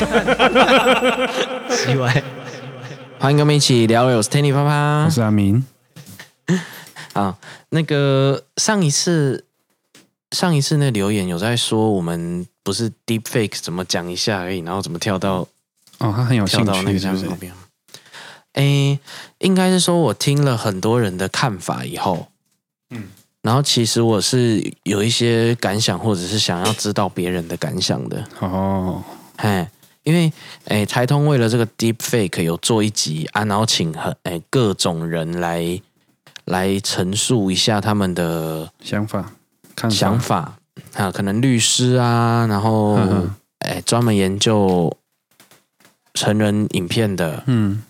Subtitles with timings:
[1.70, 2.22] 奇怪，
[3.18, 5.64] 欢迎跟我们一起聊，我是 Tanny 啪啪，我是阿明。
[7.12, 7.36] 啊，
[7.70, 9.44] 那个上一次
[10.30, 15.46] 上一次那留言有在说我们不是 Deep Fake 怎么讲一下而已，然后怎么跳到
[15.98, 17.52] 哦，他很有兴趣跳到那个上面。
[18.54, 18.98] 哎，
[19.38, 22.28] 应该是说我听了很多人的看法以后，
[22.90, 23.08] 嗯，
[23.42, 28.24] 然后其实我是有一些感想，或者是想要知道别人的感想的。
[28.40, 29.02] 哦，
[29.36, 29.70] 哎，
[30.02, 30.32] 因为
[30.66, 35.80] 哎，台通为了这个 Deep Fake 有做一集啊，然后请很哎各种人来
[36.44, 39.32] 来陈述一下他们的想法、
[39.74, 40.54] 看法想法
[40.94, 44.96] 啊，可能律师啊，然后呵呵哎专门研究
[46.14, 47.82] 成人影片的，嗯。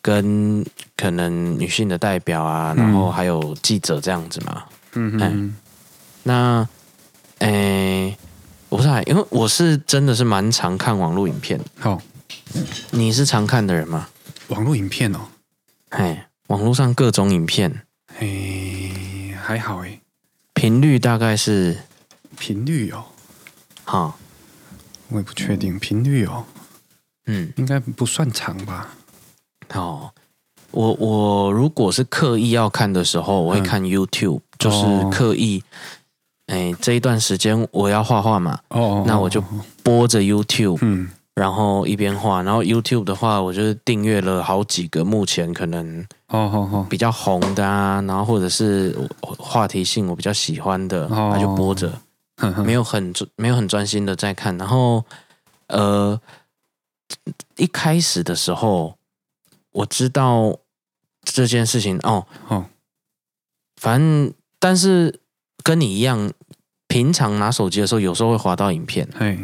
[0.00, 0.64] 跟
[0.96, 4.62] 可能女性的代表啊，然后还有记者这样子嘛。
[4.94, 5.56] 嗯嗯。
[6.22, 6.66] 那，
[7.40, 8.16] 诶，
[8.68, 11.58] 我不知道，因为我是真的是蛮常看网络影片。
[11.78, 12.00] 好，
[12.90, 14.08] 你是常看的人吗？
[14.48, 15.20] 网络影片哦，
[15.90, 17.82] 哎，网络上各种影片，
[18.18, 20.00] 哎，还好哎。
[20.54, 21.78] 频率大概是？
[22.38, 23.04] 频率哦，
[23.84, 24.18] 好，
[25.08, 26.44] 我也不确定频率哦。
[27.26, 28.94] 嗯，应该不算长吧。
[29.74, 30.10] 哦，
[30.70, 35.62] 我我如果是刻意要看的时候，我会看 YouTube，、嗯、就是刻意，
[36.48, 39.42] 哎、哦，这一段时间我要画画嘛，哦，那我就
[39.82, 51.92] 播着 YouTube，嗯，然后一边画，然后 YouTube 的话，我就是订阅了好几个，目前可能哦比较红的啊，然后或者是话题性我比较喜欢的，那、哦、就播着，
[52.64, 55.04] 没有很没有很专心的在看，然后
[55.68, 56.20] 呃，
[57.56, 58.94] 一开始的时候。
[59.70, 60.56] 我知道
[61.22, 62.64] 这件事情哦，哦，
[63.76, 65.20] 反正但是
[65.62, 66.32] 跟你一样，
[66.88, 69.38] 平常拿手机的时候，有时候会滑到影片，嘿，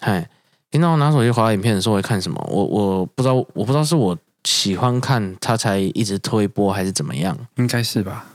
[0.00, 0.26] 嘿，
[0.70, 2.40] 平常我拿手机滑到影片的时候会看什么？
[2.48, 7.36] 我我不知道，我不知道是我喜欢看他才一直推播还是怎么样？
[7.56, 8.26] 应该是吧？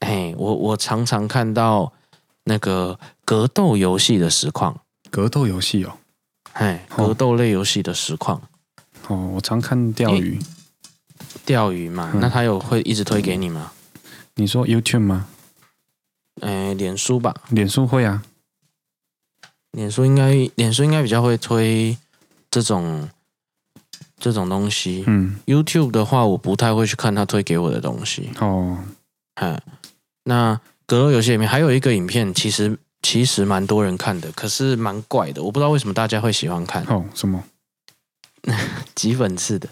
[0.00, 1.92] 嘿，我我常常看到
[2.44, 5.92] 那个格斗游戏的实况，格斗游戏哦，
[6.52, 8.40] 嘿，格斗类游戏的实况。
[9.08, 10.38] 哦，我常看钓鱼，
[11.44, 13.72] 钓鱼嘛，嗯、那他有会一直推给你吗？
[14.36, 15.26] 你说 YouTube 吗？
[16.40, 18.22] 诶，脸书吧，脸书会啊，
[19.72, 21.96] 脸书应该，脸书应该比较会推
[22.50, 23.08] 这种
[24.18, 25.04] 这种东西。
[25.06, 28.30] 嗯，YouTube 的话，我不太会去看他推给我的东西。
[28.40, 28.78] 哦，
[29.36, 29.60] 嗯，
[30.24, 36.82] 那格斗游戏里面还有一个影片，其实其实蛮多人看的，可是蛮怪的，我不知道为什么大家会喜欢看。
[36.84, 37.42] 哦，什么？
[38.94, 39.68] 挤粉刺的，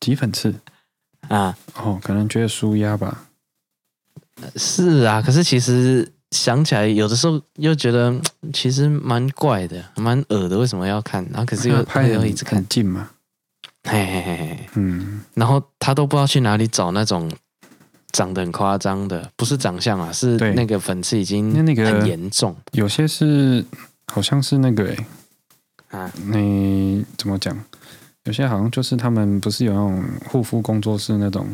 [0.00, 0.52] 挤粉刺
[1.28, 1.56] 啊！
[1.76, 3.28] 哦，可能觉得舒压吧。
[4.56, 8.14] 是啊，可是其实想起来，有的时候又觉得
[8.52, 10.58] 其实蛮怪的，蛮恶的。
[10.58, 11.24] 为什么要看？
[11.30, 13.10] 然后可是又 拍又一直看近嘛。
[13.84, 15.22] 嘿嘿嘿嘿，嗯。
[15.34, 17.30] 然后他都不知道去哪里找那种
[18.12, 22.56] 长得很夸张的，不是长相啊，是那个粉刺已经那个很严重。
[22.72, 23.64] 有些是
[24.06, 24.94] 好像是那个
[25.90, 27.58] 哎，啊，你怎么讲？
[28.24, 31.44] 有些好像就是他们不是有那种护肤工作室那种，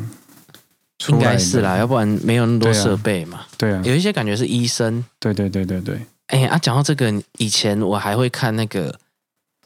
[1.07, 3.41] 应该是啦，要不然没有那么多设备嘛。
[3.57, 5.03] 对啊，有一些感觉是医生。
[5.19, 5.99] 对对对对对。
[6.27, 8.93] 哎啊，讲到这个，以前我还会看那个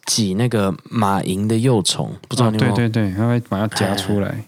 [0.06, 2.76] 挤那个马蝇的幼虫，不知道你有没有？
[2.76, 4.46] 对对对，他会把它夹出来。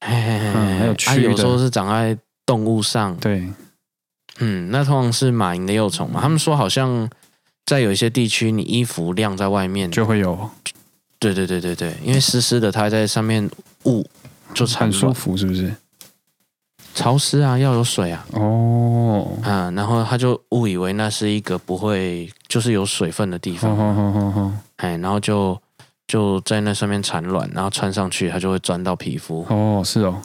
[0.00, 3.16] 嘿嘿嘿，还有蛆，有时候是长在动物上。
[3.18, 3.48] 对，
[4.40, 6.20] 嗯，那通常是马蝇的幼虫嘛。
[6.20, 7.08] 他们说好像
[7.64, 10.50] 在有一些地区，你衣服晾在外面就会有。
[11.20, 13.48] 对对对对对，因为湿湿的，它在上面
[13.84, 14.04] 捂
[14.52, 15.72] 就很舒服，是不是？
[16.94, 18.26] 潮湿啊，要有水啊。
[18.32, 23.70] 哦，啊，然后他就误以为那是一个不会，就是有水分的地方。
[23.70, 25.60] 哦哦哦哦，哎，然后就
[26.06, 29.46] 就在那上面产卵，然后穿上去，它就会钻到皮肤。
[29.48, 30.20] 哦，是哦，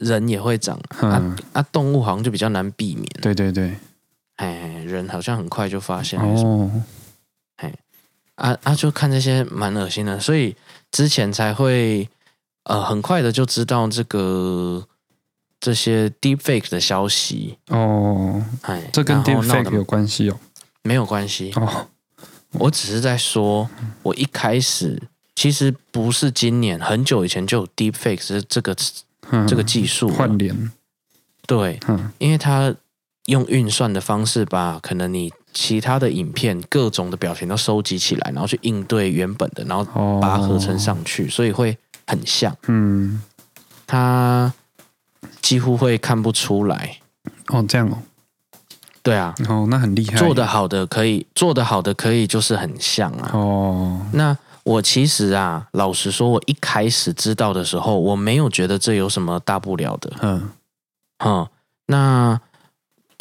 [0.00, 0.78] 人也会长。
[1.00, 3.06] 啊啊，动物好像就比较难避免。
[3.20, 3.74] 对对对，
[4.36, 6.20] 哎，人好像很快就发现。
[6.20, 6.70] 哦。
[7.56, 7.72] 哎
[8.36, 8.74] 啊啊！
[8.74, 10.56] 就看这些蛮恶心的，所以
[10.90, 12.08] 之前才会
[12.64, 14.84] 呃很快的就知道这个
[15.62, 18.44] 这些 deepfake 的消息哦。
[18.62, 20.38] 哎，这跟 deepfake 有关系哦？
[20.82, 21.86] 没有关系哦。
[22.58, 23.70] 我只是在说，
[24.02, 25.00] 我一开始
[25.36, 28.76] 其实不是今年，很久以前就有 deepfake 是这个
[29.46, 30.70] 这个技术换脸。
[31.46, 32.74] 对，嗯因为它
[33.26, 35.32] 用运算的方式把，可能你。
[35.54, 41.76] 其他的影片各种的表情都收集起来，然后去应对原本的，然后把它合成上去，哦、所以会
[42.06, 42.56] 很像。
[42.68, 43.22] 嗯，
[43.86, 44.50] 他
[45.40, 46.98] 几乎会看不出来。
[47.48, 47.98] 哦，这样哦。
[49.02, 50.16] 对啊，哦，那很厉害。
[50.16, 53.30] 做得好的可以，做得好的可以，就是很像啊。
[53.32, 60.12] 哦，那我其实啊，老实说，我一开始知道的时候，我没有觉得这有什么大不了的。
[60.20, 60.50] 嗯，
[61.18, 61.50] 好，
[61.86, 62.40] 那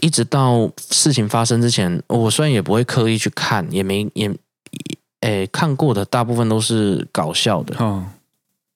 [0.02, 4.32] 一直到事情发生之前，我虽然也不会刻意去看，也没也，
[5.22, 7.84] 诶，看过的大部分都是搞笑的。
[7.84, 8.06] 哦，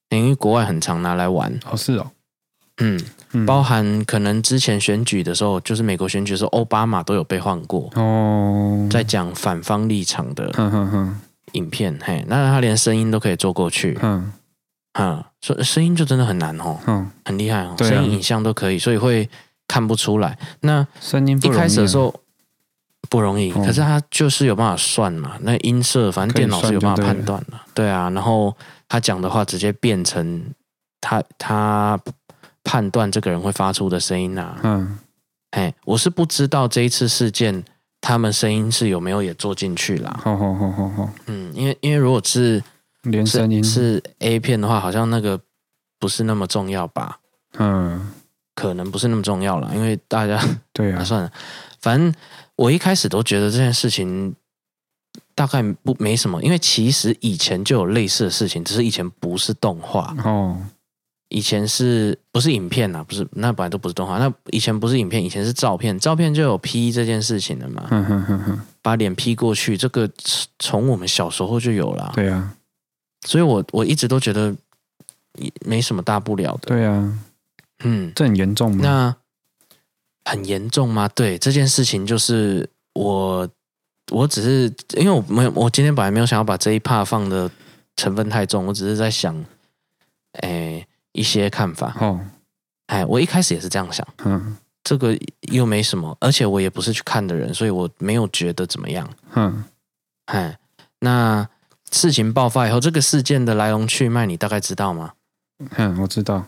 [0.08, 1.56] 因为国外很常拿来玩。
[1.70, 2.10] 哦，是哦。
[2.78, 3.00] 嗯。
[3.44, 10.50] 包含可能之前选举的时候，就是美国选举的时候，奥巴马都有被换过哦，在讲反方立场的
[11.52, 14.32] 影片，嘿，那他连声音都可以做过去，嗯，
[14.92, 19.28] 啊，所以声音就真的很难哦，嗯，很厉害哦，声音影像都可以，所以会
[19.68, 20.38] 看不出来。
[20.60, 22.14] 那声音一开始的时候
[23.10, 28.56] 不容易，可是他就是有办法算嘛，那音色反正电脑是有办法判断的，对啊，然后
[28.88, 30.42] 他讲的话直接变成
[31.02, 32.00] 他他。
[32.66, 34.98] 判断这个人会发出的声音啊，嗯，
[35.52, 37.62] 哎，我是不知道这一次事件
[38.00, 40.18] 他们声音是有没有也做进去啦。
[40.20, 42.60] 好好好好好，嗯，因为因为如果是
[43.02, 43.62] 连声音。
[43.62, 45.40] 是 A 片的话，好像那个
[46.00, 47.20] 不是那么重要吧？
[47.56, 48.10] 嗯，
[48.56, 50.42] 可能不是那么重要了，因为大家
[50.72, 51.30] 对 啊，算了，
[51.80, 52.12] 反正
[52.56, 54.34] 我一开始都觉得这件事情
[55.36, 60.12] 大概不没什么，因为其实以前就有类似的事情，只是以前不是动画。
[60.24, 60.58] 哦。
[61.28, 63.02] 以前是不是影片啊？
[63.02, 64.18] 不是，那本来都不是动画。
[64.18, 65.98] 那以前不是影片，以前是照片。
[65.98, 67.88] 照片就有 P 这件事情的嘛。
[67.90, 70.08] 嗯哼哼哼，把脸 P 过去，这个
[70.60, 72.12] 从我们小时候就有了。
[72.14, 72.54] 对啊，
[73.26, 74.54] 所以我我一直都觉得
[75.64, 76.68] 没什么大不了的。
[76.68, 77.18] 对啊，
[77.82, 78.78] 嗯，这很严重吗？
[78.82, 79.16] 那
[80.30, 81.08] 很严重吗？
[81.08, 83.48] 对，这件事情就是我，
[84.12, 87.50] 我只是因为我没有，我今天本来没有想要把这一 part 放的
[87.96, 89.44] 成分太重，我只是在想，
[90.34, 90.86] 哎。
[91.16, 91.94] 一些看法。
[92.00, 92.20] 哦，
[92.86, 95.18] 哎，我一开始也是这样想，嗯，这个
[95.52, 99.64] 又没什么，而且我也不是去看的人，所以我没有觉得怎么样，嗯，
[100.26, 100.56] 哎，
[101.00, 101.48] 那
[101.90, 105.12] 事情爆发以后，这个事件的来龙去脉，你大概知道吗？
[105.76, 106.44] 嗯，我知道，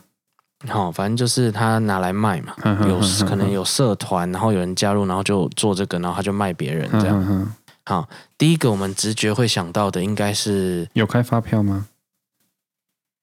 [0.67, 2.53] 好，反正就是他拿来卖嘛，
[2.87, 7.55] 有可能有社团，然后有人加入，然后就做这个，然后他就卖别人这样，
[7.85, 8.07] 好，
[8.37, 11.87] 第一个我们直觉会想到的应该是有开发票吗？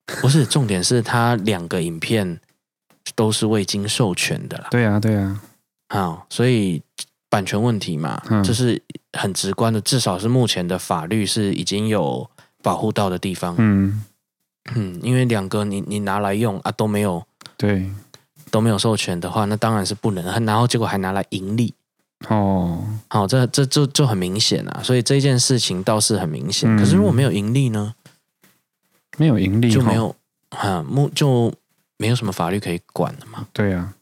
[0.23, 2.41] 不是，重点是他两个影片
[3.15, 4.69] 都是未经授权的啦。
[4.71, 5.41] 对啊，对啊。
[5.89, 6.83] 好，所以
[7.29, 8.83] 版权问题嘛，这、嗯、是
[9.13, 12.29] 很直观的，至少是目前的法律是已经有
[12.63, 13.55] 保护到的地方。
[13.59, 14.05] 嗯
[14.75, 17.25] 嗯，因为两个你你拿来用啊都没有，
[17.57, 17.89] 对，
[18.51, 20.25] 都没有授权的话，那当然是不能。
[20.45, 21.75] 然后结果还拿来盈利。
[22.29, 24.81] 哦，好，这这就就很明显啊。
[24.83, 26.75] 所以这件事情倒是很明显。
[26.75, 27.95] 嗯、可是如果没有盈利呢？
[29.17, 30.15] 没有盈利就没有
[30.51, 31.53] 啊，目就
[31.97, 33.47] 没有什么法律可以管的嘛。
[33.53, 33.95] 对呀，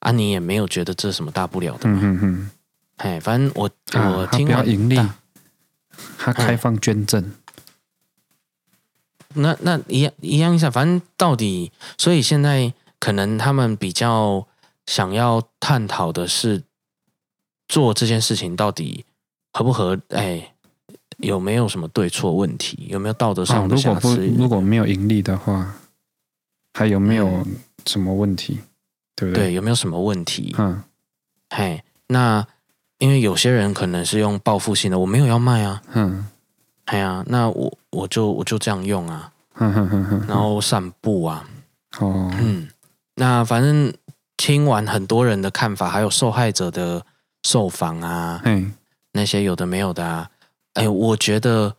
[0.00, 2.00] 啊，你也没有觉得这是什么大不了的嘛。
[2.02, 2.50] 嗯嗯，
[2.96, 4.98] 哎，反正我我听到盈利，
[6.18, 7.32] 他开放捐赠，
[9.34, 14.46] 那那一样一样一下，反正到底，所以现在可能他们比较
[14.86, 16.62] 想要探讨的是，
[17.68, 19.04] 做这件事情到底
[19.52, 20.00] 合不合？
[20.08, 20.52] 哎。
[21.18, 22.86] 有没有什么对错问题？
[22.90, 24.16] 有没有道德上的瑕疵？
[24.16, 25.74] 如果不如果没有盈利的话，
[26.74, 27.46] 还有没有
[27.86, 28.58] 什么问题？
[28.60, 28.68] 嗯、
[29.16, 29.44] 对不对？
[29.46, 30.54] 对，有没有什么问题？
[30.58, 30.82] 嗯，
[31.50, 32.46] 嘿，那
[32.98, 36.26] 因为有些人可能是用报复性的，我没有要卖啊，嗯，
[36.84, 41.48] 哎呀，那我我就我就这样用啊，嗯哼哼哼，然后散步啊，
[41.98, 42.68] 哦，嗯，
[43.14, 43.92] 那反正
[44.36, 47.04] 听完很多人的看法，还有受害者的
[47.42, 48.74] 受访啊，嗯，
[49.12, 50.30] 那些有的没有的啊。
[50.76, 51.74] 哎，我觉得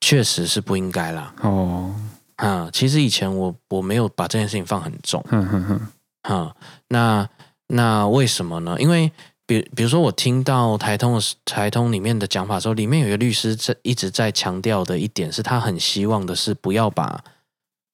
[0.00, 1.34] 确实是不应该啦。
[1.42, 1.94] 哦，
[2.36, 5.24] 啊，其实以前我我没有把这件事情放很重。
[5.30, 5.88] 嗯哼哼。
[6.22, 6.56] 啊，
[6.88, 7.28] 那
[7.68, 8.76] 那为什么呢？
[8.80, 9.12] 因为
[9.46, 17.22] 比比如说，我听到台通的台通里面的讲法的时候，里面有一个律师在一直在强调的一点是，他很希望的是不要把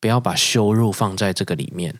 [0.00, 1.94] 不要把羞辱放在这个里面。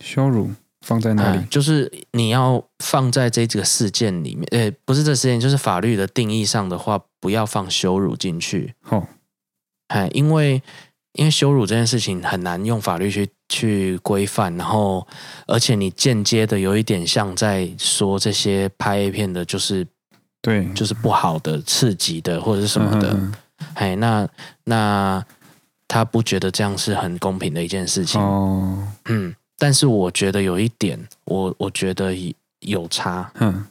[0.00, 0.50] 羞辱。
[0.88, 1.38] 放在哪里？
[1.38, 8.72] 嗯，就是你要放在这个事件里面，呃，不是这事件，就是法律的定义上的话，不要放羞辱进去。
[8.88, 9.06] 哦，
[9.88, 10.62] 哎，因为
[11.12, 15.06] 因为羞辱这件事情很难用法律去去规范，然后
[15.46, 19.86] 而且你间接的有一点像在说这些拍 A 片的，就是
[20.40, 23.14] 对，就是不好的、刺激的或者是什么的。
[23.74, 24.26] 哎，那
[24.64, 25.22] 那
[25.86, 28.18] 他不觉得这样是很公平的一件事情。
[28.18, 29.34] 哦，嗯。
[29.58, 32.14] 但是我觉得有一点，我我觉得
[32.60, 33.66] 有差，嗯，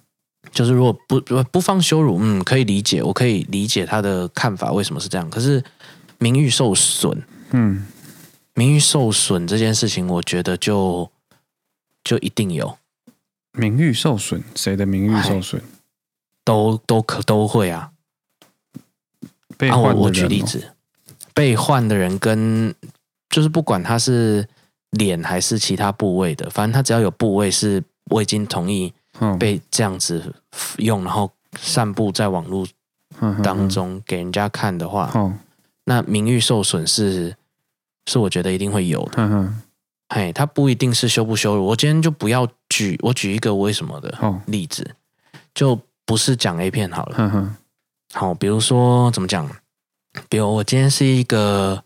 [0.52, 5.30] 就是如果不不不放羞辱，嗯，可以理解，我可以理解他的看法为什么是这样。
[5.30, 5.64] 可是
[6.18, 7.88] 名誉受损，嗯，
[8.54, 11.10] 名誉受损这件事情，我觉得就
[12.04, 12.78] 就一定有
[13.54, 15.62] 名誉受损，谁的名誉受损？
[16.44, 17.92] 都都可都会啊。
[19.58, 20.72] 被换的人、啊、我我举例子，
[21.34, 22.76] 被换的人跟
[23.30, 24.48] 就是不管他是
[24.92, 28.94] 脸还是其他部位的，反正他只要有部位是未经同意
[29.40, 30.34] 被这样子
[30.78, 31.30] 用，然后
[31.60, 32.66] 散布在网络
[33.44, 35.12] 当中给人家看的话，
[35.86, 37.36] 那名誉受损是
[38.06, 39.54] 是我觉得一定会有的。
[40.10, 41.66] 嘿，他不一定是羞不羞辱。
[41.66, 44.96] 我今天就不要举我举一个为什么的例子，
[45.54, 47.58] 就不是讲 A 片好了。
[48.14, 49.50] 好，比如说怎么讲？
[50.30, 51.84] 比如我今天是一个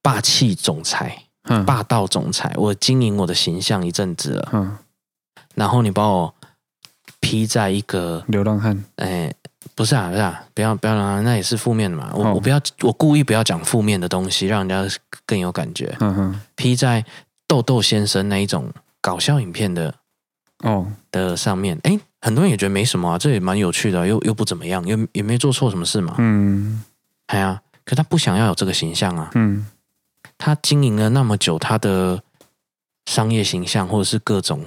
[0.00, 4.76] 霸气总裁，嗯、霸道总裁，我经营我的形象一阵子了，嗯、
[5.54, 6.34] 然后你把我
[7.20, 9.32] P 在一个流浪汉，哎，
[9.74, 12.10] 不是啊，不是啊，不要不要啊，那也是负面的嘛。
[12.14, 15.96] 我、哦、我不要，我故意不要讲负面的东西，让人家更有感觉。
[16.00, 17.04] 嗯哼，P 在
[17.46, 19.94] 豆豆先生那一种搞笑影片的
[20.64, 21.98] 哦的上面，哎。
[22.20, 26.16] 很多人也觉得没什么啊，这也蛮有趣的，又又不怎么样，又也没做错什么事嘛。
[26.18, 26.82] 嗯，
[27.26, 29.30] 哎呀，可他不想要有这个形象啊。
[29.36, 29.64] 嗯，
[30.38, 32.22] 他经营了那么久，他的
[33.06, 34.64] 商业形象或者是各种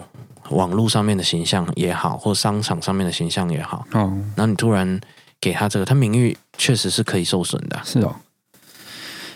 [0.49, 4.99] 网络上面的形象也好，或商场上面的形象也好，哦，然后你突然
[5.39, 7.79] 给他这个，他名誉确实是可以受损的。
[7.85, 8.15] 是哦，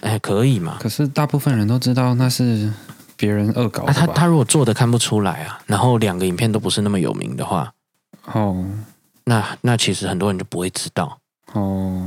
[0.02, 0.78] 哎，可以嘛？
[0.80, 2.72] 可是大部分人都知道那是
[3.16, 7.72] 别人恶搞他他如果做的看不出来啊，然后两个影片都不是那么有名的话。
[8.34, 8.66] 哦，
[9.24, 11.20] 那那其实很多人就不会知道
[11.54, 12.05] 哦。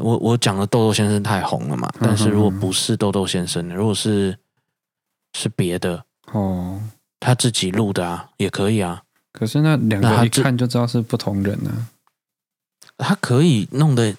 [0.00, 4.36] 我我讲的豆豆先生太红了嘛，但是如果不是豆豆先生，如果是
[5.34, 6.80] 是别的哦，
[7.20, 9.02] 他自己录的啊，也可以啊。
[9.32, 11.88] 可是那两个一看就知道是不同人呢。
[12.98, 14.16] 他可以弄的，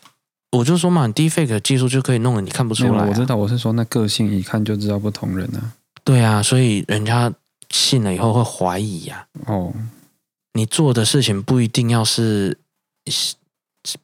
[0.51, 3.05] 我就说嘛，Deepfake 技术就可以弄的，你看不出来。
[3.05, 5.73] 我知道，我是说那个性一看就知道不同人呢。
[6.03, 7.33] 对啊，所以人家
[7.69, 9.25] 信了以后会怀疑呀。
[9.47, 9.73] 哦。
[10.53, 12.57] 你做的事情不一定要是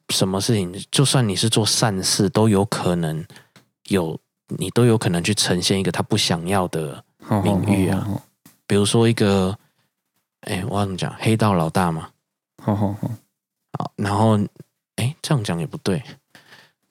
[0.10, 3.26] 什么事情，就算你是做善事，都有可能
[3.90, 7.04] 有你都有可能去呈现一个他不想要的
[7.44, 8.08] 名誉啊。
[8.66, 9.58] 比如说一个，
[10.42, 11.14] 哎，我要怎么讲？
[11.20, 12.10] 黑道老大嘛。
[12.62, 13.12] 好好好。
[13.78, 14.40] 好，然后，
[14.96, 16.02] 哎，这样讲也不对。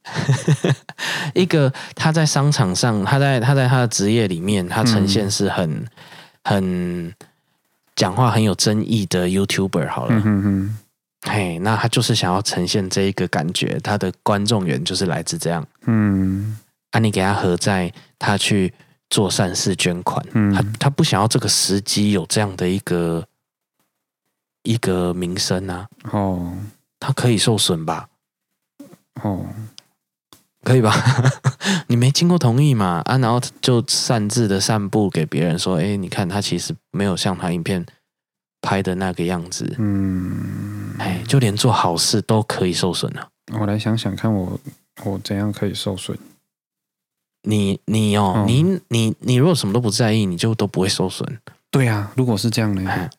[1.35, 5.87] 一个他在商场上，他在他在他的职业里面，他呈现是很
[6.45, 7.15] 很。
[7.95, 10.79] 讲话很有争议的 YouTuber 好了，嗯哼，
[11.23, 16.59] 嘿，那他就是想要呈现这一个感觉，他的观众缘就是来自这样，嗯，
[16.91, 18.73] 啊，你给他合在他去
[19.09, 23.27] 做善事捐款，嗯，他他不想要这个时机有这样的一个
[24.65, 26.53] 一个名声啊，哦，
[26.99, 28.09] 他可以受损吧，
[29.23, 29.47] 哦。
[30.65, 30.95] 可以吧？
[31.89, 33.03] 你没经过同意嘛？
[33.07, 37.85] 啊，然后就擅自的散布给别人说，哎，你看他其实没有像他影片
[38.63, 39.75] 拍的那个样子。
[39.79, 43.29] 嗯，哎，就连做好事都可以受损了。
[43.61, 44.59] 我来想想看我，
[45.05, 46.17] 我我怎样可以受损？
[47.43, 51.39] 你你哦，哦你你你如果什么都不在意，你就都不会受损。
[51.71, 53.11] 对啊，如果是这样呢？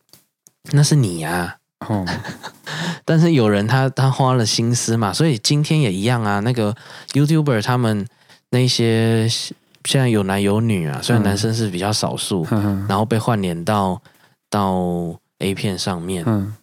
[0.71, 1.57] 那是你呀。
[1.85, 2.05] 哦，
[3.03, 6.39] 但是有人他他花了心思嘛，所以今天也一样啊。
[6.39, 6.73] 那个
[7.12, 8.07] YouTuber 他们
[8.51, 14.01] 那些现在有男有女啊，虽然男生是比较少数，嗯、然后被换脸到
[14.50, 16.56] 到 A 片上面，嗯、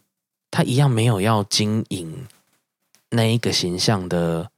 [0.51, 2.27] 他一样没有要经营
[3.11, 4.51] 那一个形象的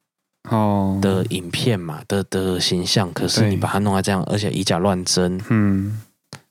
[0.49, 6.01] 哦的影片嘛的的形象，可是你把它弄成这样，而且以假乱真，嗯，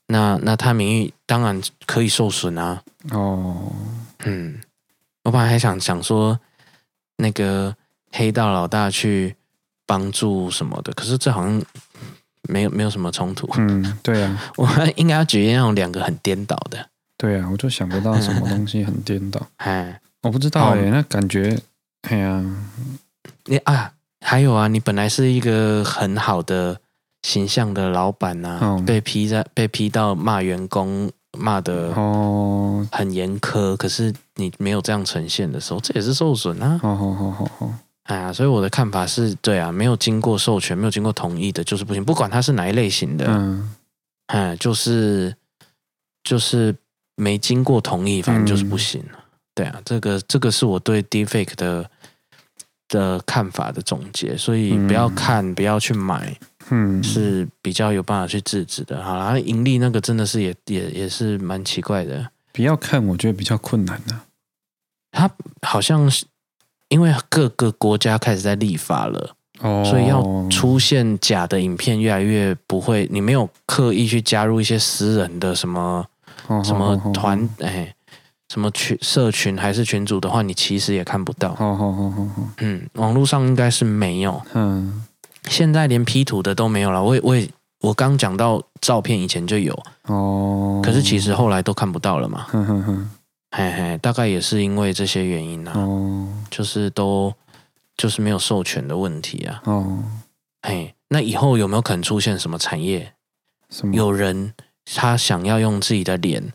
[0.06, 2.82] 那那他名誉当然可以受损啊。
[3.10, 3.72] 哦。
[4.24, 4.60] 嗯，
[5.24, 6.38] 我本来还想想说，
[7.16, 7.74] 那个
[8.12, 9.34] 黑道老大去
[9.86, 11.60] 帮助什么的，可是这好像
[12.42, 13.48] 没有没有什么冲突。
[13.56, 16.88] 嗯，对啊， 我们应该要举那种两个很颠倒的。
[17.22, 19.40] 对啊，我就想不到什么东西很颠倒。
[19.58, 21.56] 哎，我不知道哎、欸，那感觉，
[22.02, 22.44] 哎呀，
[23.44, 26.80] 你啊，还有啊，你本来是一个很好的
[27.22, 31.08] 形象的老板呐、啊，哦、被批在被批到骂员工。
[31.38, 36.78] 骂的哦，很严苛，可是你没有这样呈现的时候，这也是受损啊。
[36.82, 42.04] 好好好好好，哎呀，所以我的看法是对啊，没有经过授权、没有经过同意的，就是不行。
[42.04, 43.74] 不管他是哪一类型的，嗯，
[44.26, 45.34] 哎，就是
[46.22, 46.76] 就是
[47.16, 49.02] 没经过同意，反正就是不行。
[49.12, 49.18] 嗯、
[49.54, 51.90] 对啊，这个这个是我对 Deepfake 的
[52.88, 56.36] 的看法的总结，所以不要看，嗯、不要去买。
[56.70, 59.02] 嗯，是比较有办法去制止的。
[59.02, 62.30] 好啦，盈利那个真的是也也也是蛮奇怪的。
[62.52, 64.24] 不要看，我觉得比较困难的、啊。
[65.10, 65.30] 他
[65.66, 66.24] 好像是
[66.88, 73.08] 因为各个国家开始在立法了，哦，所以要出现假的影片越来越不会。
[73.10, 76.06] 你没有刻意去加入一些私人的什么、哦、
[76.64, 77.88] 什么团，哎、哦，
[78.48, 81.56] 什么群社群还是群主的话，你其实也看不到。
[82.58, 84.40] 嗯，网络上应该是没有。
[84.54, 85.04] 嗯，
[85.48, 87.02] 现在连 P 图的都没有了。
[87.02, 87.48] 我也我也
[87.80, 92.46] 我刚讲到照片以前就有哦，可是其实后来都看不到了嘛。
[92.48, 93.10] 哼哼哼。
[93.54, 97.30] 嘿嘿，大概也是因为这些原因啊，哦，就是都
[97.98, 99.60] 就是没有授权的问题啊。
[99.64, 100.02] 哦，
[100.62, 103.12] 嘿，那以后有没有可能出现什么产业？
[103.68, 103.94] 什么？
[103.94, 106.52] 有人他想要用自己的脸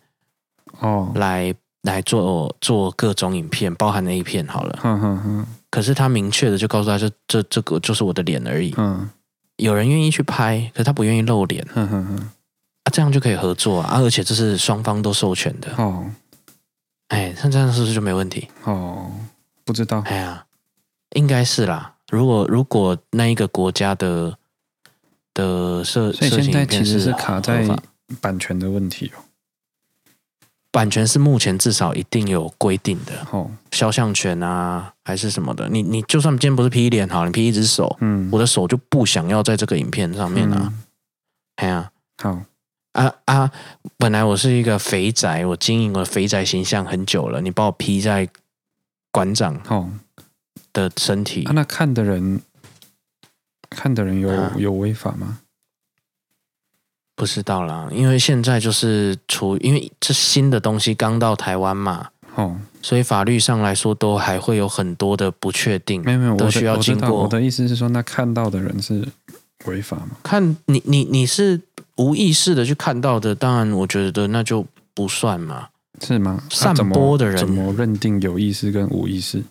[0.80, 1.54] 哦来
[1.84, 4.80] 来做做各种影片，包含 A 片好了。
[4.82, 5.48] 哼哼哼。
[5.70, 8.74] 可是他明确的就告诉他，这这这个就是我的脸而已。
[8.78, 9.10] 嗯。
[9.58, 11.66] 有人愿意去拍，可是他不愿意露脸。
[11.74, 12.16] 哼哼哼。
[12.84, 15.74] 啊，这样就可以合作啊，而且这是双方都授权的。
[15.78, 16.06] 哦。
[17.10, 18.50] 哎，像这样是不是就没问题？
[18.64, 19.10] 哦，
[19.64, 20.04] 不知道。
[20.06, 20.46] 哎呀，
[21.16, 21.96] 应该是啦。
[22.12, 24.38] 如果如果那一个国家的
[25.34, 27.66] 的设，所以现在其实是卡在
[28.22, 29.24] 版权的问题哦。
[30.72, 33.26] 版权是目前至少一定有规定的。
[33.32, 35.68] 哦，肖像权啊，还是什么的。
[35.70, 40.74] 你你就算今天不是 P 脸好，你 P 一只手，嗯，我的手就不想要在这个影片上面啊。
[41.56, 42.42] 哎呀，好。
[42.94, 43.52] 啊啊！
[43.98, 47.40] 本来我是一个肥宅，我经营我的肥宅形象很久了。
[47.42, 48.28] 你把我 P 在
[49.12, 49.92] 馆长哦
[50.74, 52.42] 的身体，哦啊、那看的人
[53.70, 55.38] 看的人有、啊、有违法吗？
[57.18, 66.02] 不知道啦，因为现在就是处，因为这新的东西刚到台湾嘛，哦，所以法律上来说都还会有很多的不确定。
[66.04, 67.24] 没有没有，都需要经过。
[67.24, 69.06] 我的意思是说，那看到的人是
[69.66, 70.12] 违法吗？
[70.24, 71.60] 看你你你是。
[71.98, 75.70] 无意识的去看到的，当然我觉得那就不算嘛，
[76.00, 76.44] 是吗？
[76.52, 79.44] 散播的人怎么认定有意识跟无意识？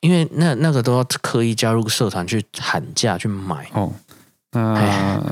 [0.00, 3.92] 因为那那个都要刻意加入社团去喊价去买哦。
[4.60, 5.22] 那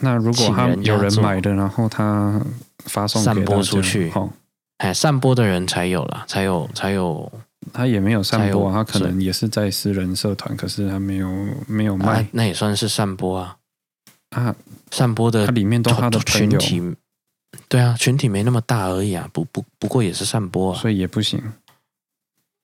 [0.00, 2.40] 那如果他有人买的，然后他
[2.84, 4.30] 发送散播出去，哦，
[4.78, 7.30] 哎，散播的人才有了，才有才有。
[7.72, 11.28] 他也没有散播，他可能也是在私人社团，可是他没有
[11.66, 13.56] 没有卖，那也算是散播啊。
[14.30, 14.54] 啊，
[14.92, 16.80] 散播的，它里面都他的群体，
[17.68, 21.42] 对啊，群体没那么大而已啊，不不不过也是散播啊，所以也不行，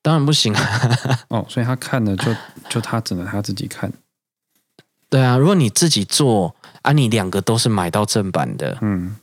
[0.02, 0.98] 当然不行啊。
[1.28, 2.32] 哦，所以他看了就
[2.68, 3.92] 就他只能他自己看，
[5.12, 9.14] 对啊，如果你自己做啊，你两个都是买到正版的，嗯，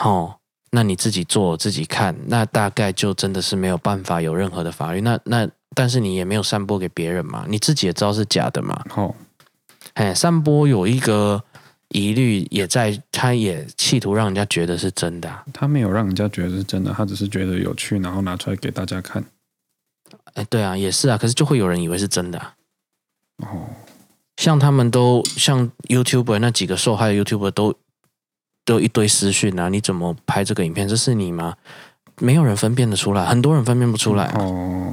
[0.00, 0.36] 哦，
[0.70, 9.12] 那你自己做自己看，那大概就真的是没有办法有任何的法律，那那但是你也没有散播给别人嘛，你自己也知道是假的嘛，哦，
[9.94, 11.42] 哎，散播有一个。
[11.90, 15.44] 疑虑也在，他也企图让人家觉得是真的、啊。
[15.52, 19.22] 他没有让人家觉得是真的，他只是觉得有趣，然后拿出来给大家看。
[20.32, 21.16] 哎，对啊，也是啊。
[21.16, 22.54] 可是就会有人以为是真的、啊。
[23.44, 23.68] 哦，
[24.36, 27.74] 像他们都像 YouTuber 那几个受害的 YouTuber 都
[28.64, 30.88] 都一堆私讯啊，你怎么拍这个影片？
[30.88, 31.56] 这是你吗？
[32.20, 34.36] 没有人分辨得出来，很多人分辨不出来、啊。
[34.38, 34.92] 哦，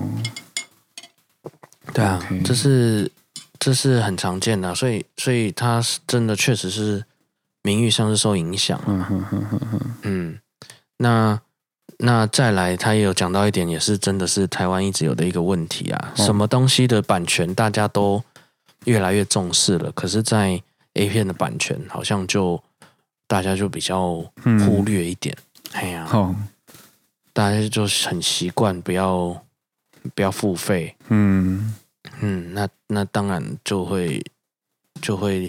[1.93, 2.43] 对啊，okay.
[2.45, 3.11] 这是。
[3.63, 7.05] 这是很常见的，所以所以他是真的确实是
[7.61, 8.81] 名誉上是受影响。
[8.87, 9.79] 嗯哼哼哼哼。
[10.01, 10.39] 嗯，
[10.97, 11.39] 那
[11.99, 16.11] 那再来，他也有讲到一点，也是真的是台湾一直有的一个问题啊。
[16.17, 18.23] 哦、什么东西的版权大家都
[18.85, 20.61] 越来越重视了，可是，在
[20.93, 22.61] A 片的版权好像就
[23.27, 24.15] 大家就比较
[24.65, 25.35] 忽略一点。
[25.73, 26.35] 嗯、哎呀，
[27.33, 29.43] 大家就很习惯不要
[30.13, 30.95] 不要付费。
[31.09, 31.75] 嗯。
[32.19, 34.23] 嗯，那那当然就会
[35.01, 35.47] 就会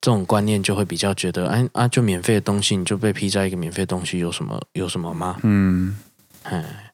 [0.00, 5.38] 这种观念就会比较觉得，哎啊，就免费的东西你就被批在一个免费的东西有什么有什么吗？
[5.42, 5.96] 嗯，
[6.42, 6.92] 哎，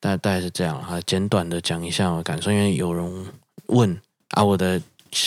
[0.00, 3.26] 大大概是这样啊，简短的讲一下我的感受，因为有人
[3.66, 3.98] 问
[4.30, 4.80] 啊，我的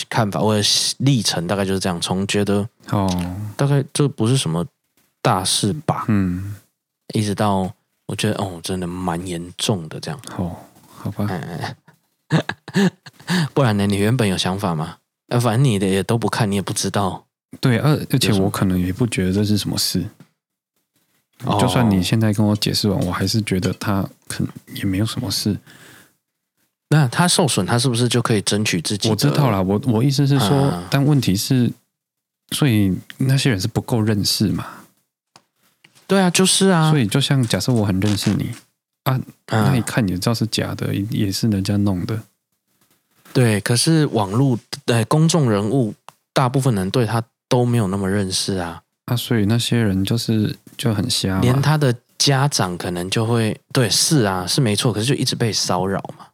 [0.10, 0.62] 看法，我的
[1.00, 3.08] 历程大概就是这样，从觉得哦，
[3.56, 4.65] 大概这不是什么
[5.21, 6.56] 大事吧，嗯，
[7.13, 7.74] 一直到
[8.08, 10.56] 我觉得哦，真的蛮严重的这样，哦，
[10.88, 11.76] 好吧，哎。
[13.54, 13.86] 不然呢？
[13.86, 14.98] 你原本有想法吗？
[15.30, 17.24] 反正你的也都不看，你也不知道。
[17.62, 20.04] 对，而而且我可能也不觉得这是什么事。
[21.60, 25.56] 就算你现在跟我解释完，我还是觉得他可能也没有什么事。
[26.89, 29.10] 那他受损，他是不是就可以争取自己？
[29.10, 31.71] 我知道啦，我我意思是说，啊，但问题是，
[32.52, 34.65] 所以那些人是不够认识嘛？
[36.08, 36.91] 对啊，就是啊。
[36.91, 38.52] 所以就像假设我很认识你。
[39.04, 42.19] 啊，那一看也知道是假的，嗯，也是人家弄的。
[43.34, 45.93] 对，可是网络的公众人物，
[46.34, 48.82] 大部分人对他都没有那么认识啊。
[49.06, 56.26] 啊，所以那些人就是就很瞎，连他的家长可能就会对，是啊，是没错，可是就一直被骚扰嘛。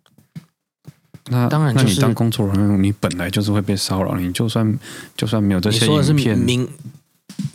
[1.31, 4.77] 那当然，就是，那你当工作人员，你本来就是会被骚扰，你就算
[5.15, 6.37] 就算没有这些影片。
[6.37, 6.67] 名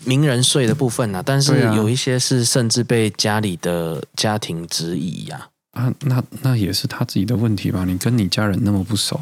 [0.04, 7.84] 名人税的部分啊，但是有一些是甚至被家里的家庭质疑呀、啊，那那也是他自己的问题吧？
[7.84, 9.20] 你跟你家人那么不熟，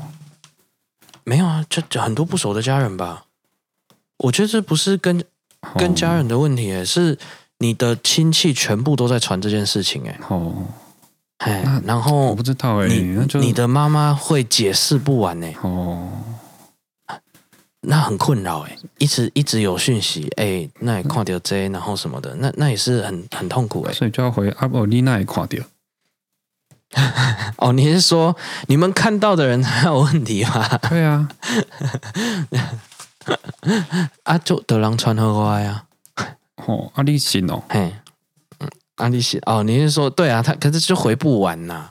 [1.24, 3.24] 没有啊，就就很多不熟的家人吧。
[4.18, 5.24] 我觉得这不是跟
[5.76, 7.18] 跟家人的问题，哦，是
[7.58, 10.68] 你的亲戚全部都在传这件事情，哎，哦，
[11.38, 16.08] 哎，然后我不知道，哎，你你的妈妈会解释不完，哎，哦，
[17.82, 25.64] 那很困扰，哎，一直一直有讯息，哎，那也看到这，然后什么的，那那也是很很痛苦，哎，所以就要回阿伯，你那也看到。
[27.58, 28.36] 哦，你是说
[28.68, 30.78] 你们看到的人还有问题吗？
[30.88, 31.28] 对啊，
[34.22, 35.86] 啊就得人传回来呀。
[36.66, 37.92] 哦，阿里信哦，嘿，嗯，
[38.96, 40.42] 阿里写哦，你是说对啊？
[40.42, 41.88] 他可是就回不完呐，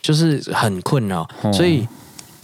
[0.00, 1.86] 就是很困扰，哦、所以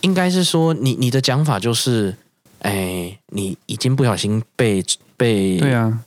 [0.03, 2.15] 应该是说你你的讲法就是，
[2.61, 4.85] 哎，你已经不小心被
[5.17, 6.01] 被对啊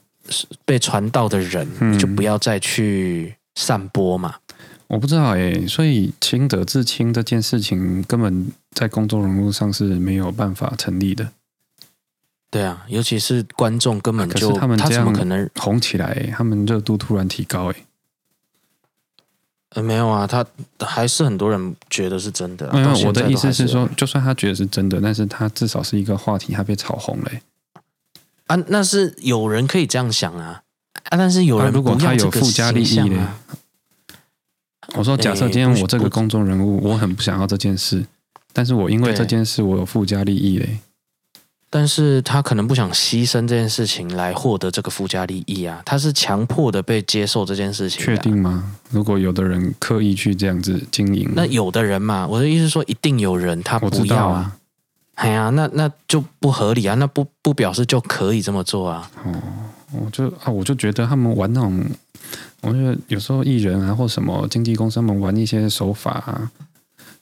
[0.66, 4.36] 被传到的人，嗯、你就不要再去散播嘛。
[4.88, 11.28] 我不知道哎、欸，所以清者自清这件事情根本在公众人物上是没有办法成立的。
[12.52, 16.34] 对啊，尤其是观众根本就、他们这样他怎么可能红起来、欸？
[16.36, 17.86] 他们热度突然提高哎、欸。
[19.76, 20.44] 呃，没有啊，他
[20.80, 22.74] 还是很多人觉得是真的、啊。
[22.74, 27.42] 没有，我的意思是说，就算他觉得是真的，但是他至少是一个话题，他被炒红了、欸。
[28.48, 30.64] 啊，那是有人可以这样想啊
[31.10, 33.36] 啊，但是有人、啊、如果他有附加利益呢？
[34.96, 38.04] 我说，假设今天我这个公众人物，我很不想要这件事，
[38.52, 40.80] 但是我因为这件事我有附加利益嘞。
[41.70, 48.04] 但是他可能不想牺牲这件事情来获得这个附加利益啊，他是强迫的被接受这件事情。
[48.04, 48.76] 确定吗？
[48.90, 54.56] 如果有的人刻意去这样子经营，那有的人嘛，我的意思是说，一定有人他不要啊。
[55.16, 59.12] 哎呀，那那就不合理啊，那不不表示就可以这么做啊。
[59.24, 59.34] 哦，
[59.92, 61.86] 我就啊，我就觉得他们玩那种。
[62.62, 66.52] 我觉得有时候艺人啊，或什么经纪公司他们玩一些手法啊，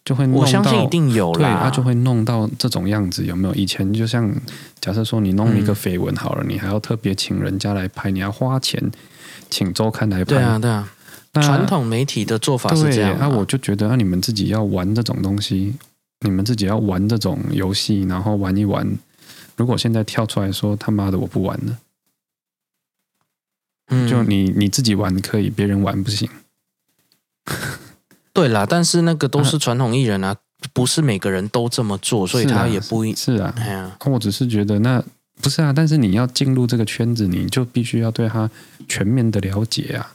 [0.07, 3.53] 就会弄到，我相信一定有啦，对，他就会弄到这种样子，有没有？
[3.55, 4.33] 以前就像
[4.79, 8.81] 假设说你弄一个绯闻好了，嗯、你还要特别请人家来拍，你要花钱
[9.49, 10.89] 请周刊来拍，对啊，对啊。
[11.33, 15.75] 那传统媒体的做法是这样，那我就觉得，那你们自己要玩这种东西，
[16.21, 18.87] 你们自己要玩这种游戏，然后玩一玩。
[19.57, 21.77] 如果现在跳出来说他妈的我不玩了。
[24.07, 26.29] 就你你自己玩可以，别人玩不行。
[28.37, 30.37] 对啦，但是那个都是传统艺人啊，啊
[30.71, 33.51] 不是每个人都这么做，所以他也不一是啊。
[33.57, 35.03] 是啊，我只是觉得那
[35.41, 38.47] 不是啊，但是你要进入这个圈子，你就必须要对他
[38.87, 40.13] 全面的了解啊。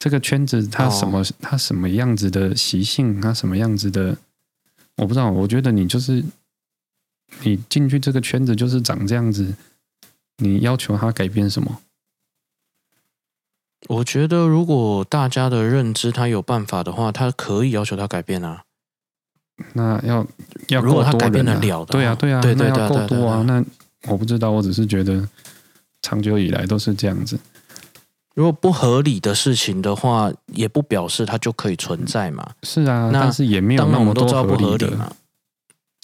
[0.00, 4.16] 这个圈子他什么他、哦、什么样子的习性，他什么样子的，
[4.96, 5.30] 我不知道。
[5.30, 6.24] 我觉得你就是
[7.44, 9.54] 你进去这个圈子就是长这样子，
[10.38, 11.78] 你要求他改变什么？
[13.88, 18.62] 我觉得，如果大家的认知他有办法的话，他可以要求他改变啊。
[19.74, 20.26] 那要
[20.68, 23.42] 要如果他改变得了的，对啊，对啊，对对对，那要够多啊。
[23.42, 23.62] 那
[24.08, 25.28] 我不知道，我只是觉得
[26.00, 27.38] 长久以来都是这样子。
[28.34, 32.52] 如果不合理的事情的话，也不表示它就可以存在嘛。
[32.62, 35.12] 是啊，那但是也没有那么多合理的嘛。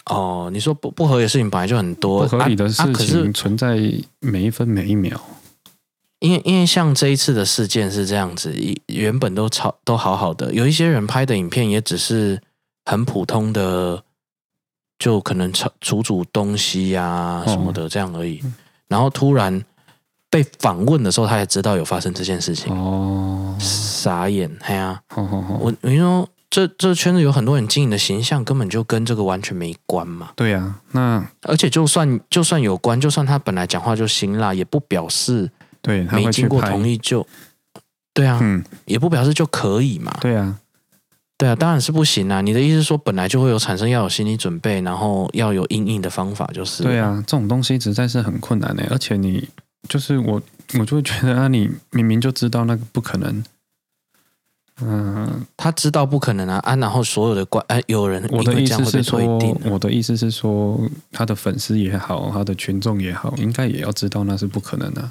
[0.05, 3.79] 哦，你说不不合理的事情本来就很多，不合理的事情存在
[4.21, 5.19] 每一分每一秒。
[6.21, 8.53] 因为因为像这一次的事件是这样子，
[8.87, 12.41] 原本都超都好好的，有一些人拍的影片也只是
[12.85, 14.03] 很普通的，
[14.99, 18.41] 就可能煮煮东西呀、啊、什么的这样而已。
[18.41, 18.53] 哦、
[18.89, 19.65] 然后突然
[20.29, 22.77] 被访问的时候，他才知道有发生这件事情。
[22.77, 30.31] 哦，傻眼，哎呀、啊，哦哦哦、我你说这这圈子有很多人经营的形象根本就跟这个完全没关嘛。
[30.35, 35.49] 对呀、啊，那而且就算就算有关，就算他本来讲话就辛辣，也不表示。
[35.83, 37.27] 对，他没经过同意就，
[38.13, 40.17] 对啊，嗯，也不表示就可以嘛。
[40.21, 40.59] 对啊，
[41.37, 42.41] 对啊，当然是不行啊。
[42.41, 46.83] 你的意思是说，本来就会有产生，要有心理准备，然后要有应应的方法，就是。
[46.83, 49.49] 对啊，这种东西实在是很困难的，而且你
[49.89, 50.43] 就是我，
[50.79, 53.45] 我就会觉得啊，你明明就知道那个不可能，
[54.81, 59.21] 嗯，他知道不可能啊啊，然后所有的关哎，有人我的意思是说，
[59.65, 60.81] 我的意思是说，
[61.13, 65.11] 他的粉丝也好，他的群众也好，应该也要知道那是不可能的。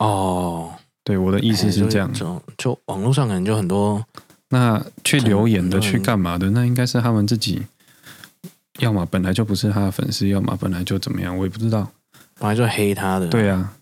[0.00, 0.72] 哦，
[1.04, 4.02] 对，我的意思是这样，就就网络上可能就很多，
[4.48, 7.66] 那去留言的去干嘛的，那应该是他们自己，
[8.78, 11.86] 要么本来就不是他的粉丝，要么本来就怎么样，我也不知道，
[12.38, 13.74] 本来就黑他的，对啊，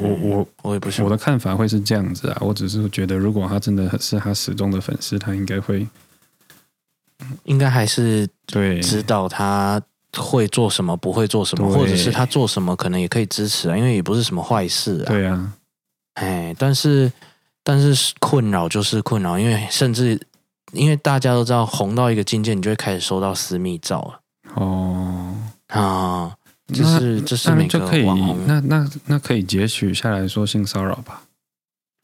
[0.00, 5.86] 我我我也不是，我的看法会是这样子啊，我只是觉得，如果他真的是他始终的粉丝，他应该会，
[7.44, 8.80] 应该还是对。
[8.80, 9.82] 知道他。
[10.16, 15.06] 会做什么，不会做什么，或者是他做什么，可能也可以支持啊，因为也不是什么坏事啊。
[15.06, 15.52] 对啊，
[16.14, 17.12] 哎，但是
[17.62, 20.20] 但是困扰就是困扰，因为甚至
[20.72, 24.20] 因为大家都知道，红到一个境界，你就会开始收到私密照了。
[24.54, 25.34] 哦
[25.68, 26.34] 啊，
[26.66, 31.22] 这是这是每个网红，那那那可以截取下来说性骚扰吧？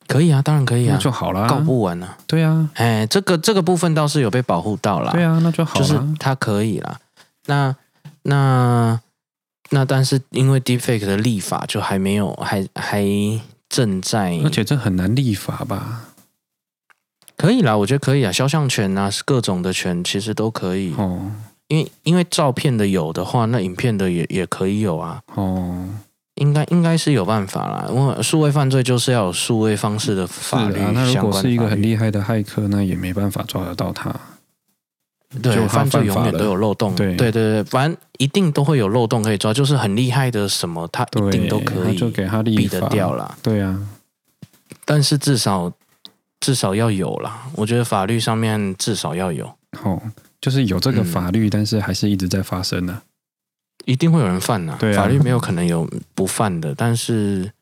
[0.06, 2.16] 可以啊，当然可以啊，就好了，告不完啊。
[2.28, 5.10] 对啊，哎，这个这个部分倒是有被保护到了。
[5.10, 7.00] 对啊，那就好了，就是他可以啦。
[7.46, 7.74] 那
[8.26, 9.00] 那
[9.70, 13.04] 那，但是因为 Deepfake 的立法就还没有，还还
[13.68, 16.04] 正在，而且这很难立法吧？
[17.36, 21.32] 可以啦，我觉得可以啊，肖像权啊，各种的权其实都可以哦。
[21.68, 25.20] 因为因为照片的有的话，那影片的也也可以有啊。
[25.34, 25.88] 哦。
[26.36, 30.78] 应该应该是有办法啦，因为数位犯罪就是要有数位方式的法律。
[30.78, 34.14] 啊，那如果是一个很厉害的骇客，那也没办法抓得到他。
[35.42, 36.94] 对，犯罪永远都有漏洞。
[36.94, 43.36] 对对对，反正一定都会有漏洞可以抓，就是很厉害的什么，他一定都可以，就给他避得掉啦。
[43.42, 43.78] 对啊，
[44.84, 45.72] 但是至少
[46.40, 49.46] 至少要有啦，我觉得法律上面至少要有。
[49.82, 50.00] 哦，
[50.40, 53.02] 就是有这个法律，嗯，但是还是一直在发生呢。
[53.84, 57.52] 一定会有人犯呐、啊，法律没有可能有不犯的，但是，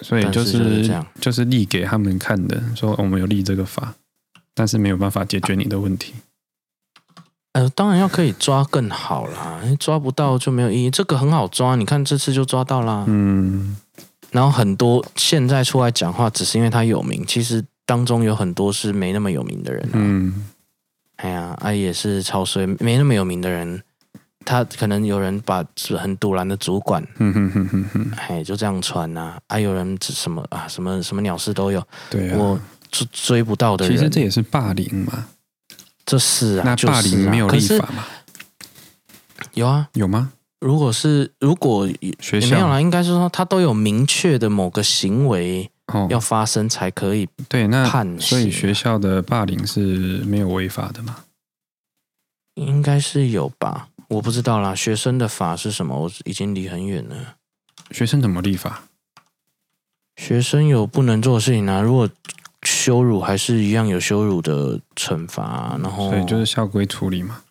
[0.00, 0.88] 所以就是，
[1.20, 3.94] 就是立给他们看的，说我们有立这个法，
[4.54, 6.14] 但是没有办法解决你的问题。
[7.54, 10.90] 呃，当然要可以抓更好啦，抓不到就没有意义。
[10.90, 13.04] 这个很好抓，你看这次就抓到啦。
[13.08, 13.76] 嗯，
[14.30, 19.90] 然后很多现在出来讲话，只是因为他有名，其实当中有很多是没那么有名的人、啊。
[19.94, 20.46] 嗯，
[21.16, 23.82] 哎呀，啊也是超衰，没那么有名的人。
[24.46, 25.64] 他可能有人把
[25.98, 35.26] 很赌烂的主管，嗯哼哼哼哼，哎，就这样传呐，啊有人什么啊，什么什么鸟事都有，对啊，我追追不到的人，其实这也是霸凌嘛，
[36.04, 38.04] 这是啊，那霸凌没有立法吗？
[39.54, 40.32] 有啊，有吗？
[40.60, 41.88] 如果是如果
[42.20, 45.70] 学校没有啦，应该是说他都有明确的某个行为
[46.08, 49.80] 要发生才可以对那判，所以学校的霸凌是
[50.24, 51.24] 没有违法的吗？
[52.54, 53.88] 应该是有吧。
[54.08, 55.98] 我不知道啦，学生的法是什么？
[55.98, 57.36] 我已经离很远了。
[57.90, 58.84] 学生怎么立法？
[60.16, 62.08] 学生有不能做的事情啊，如果
[62.64, 65.78] 羞辱，还是一样有羞辱的惩罚啊。
[65.82, 67.42] 然后，所以就是校规处理嘛。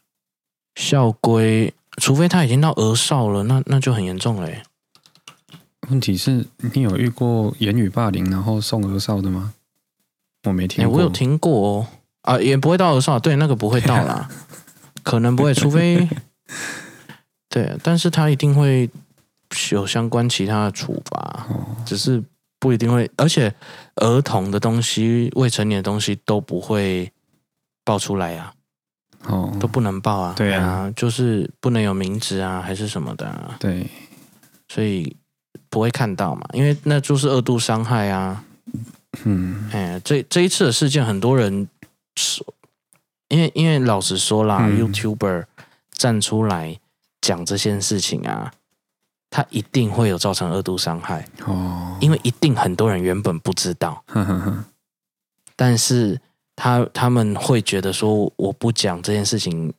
[0.75, 4.49] 校规，除非他已经到额少了，那那就很严重了。
[5.89, 9.53] 问题是你有遇过言语霸凌然后送额少的吗？
[10.45, 10.91] 我没听过。
[10.91, 11.87] 欸，我有听过哦。
[12.21, 14.29] 啊，也不会到额少，对，那个不会到啦，
[15.03, 16.07] 可能不会，除非。
[17.49, 18.89] 对，但是他一定会
[19.71, 22.23] 有相关其他的处罚，哦，只是
[22.59, 23.53] 不一定会，而且
[23.95, 27.11] 儿童的东西、未成年的东西都不会
[27.83, 28.53] 爆出来啊，
[29.25, 33.87] 哦，都不能爆啊，对啊，就是不能有名字啊，还是什么的，啊，对，
[34.67, 35.15] 所以
[35.69, 38.43] 不会看到嘛，因为那就是二度伤害啊，
[39.23, 41.67] 嗯，哎，这这一次的事件，很多人
[42.15, 42.45] 说，
[43.29, 45.45] 因为因为老实说啦，嗯，YouTuber。
[45.95, 46.79] 站出来
[47.21, 48.51] 讲这件事情啊，
[49.33, 51.27] 他一定会有造成二度伤害。
[51.47, 54.63] 哦，因为一定很多人原本不知道，呵呵呵，
[55.55, 56.21] 但是
[56.55, 59.73] 他他们会觉得说，我不讲这件事情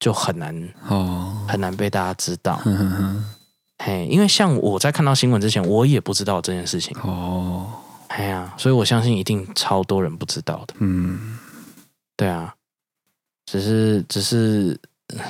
[0.00, 2.60] 就很难哦，很难被大家知道，
[3.78, 6.96] 嘿，因为像我在看到新闻之前，我也不知道这件事情。
[7.04, 7.70] 哦，
[8.08, 11.38] 哎呀，所以我相信一定超多人不知道的，嗯，
[12.16, 12.52] 对啊，
[13.46, 14.76] 只是只是。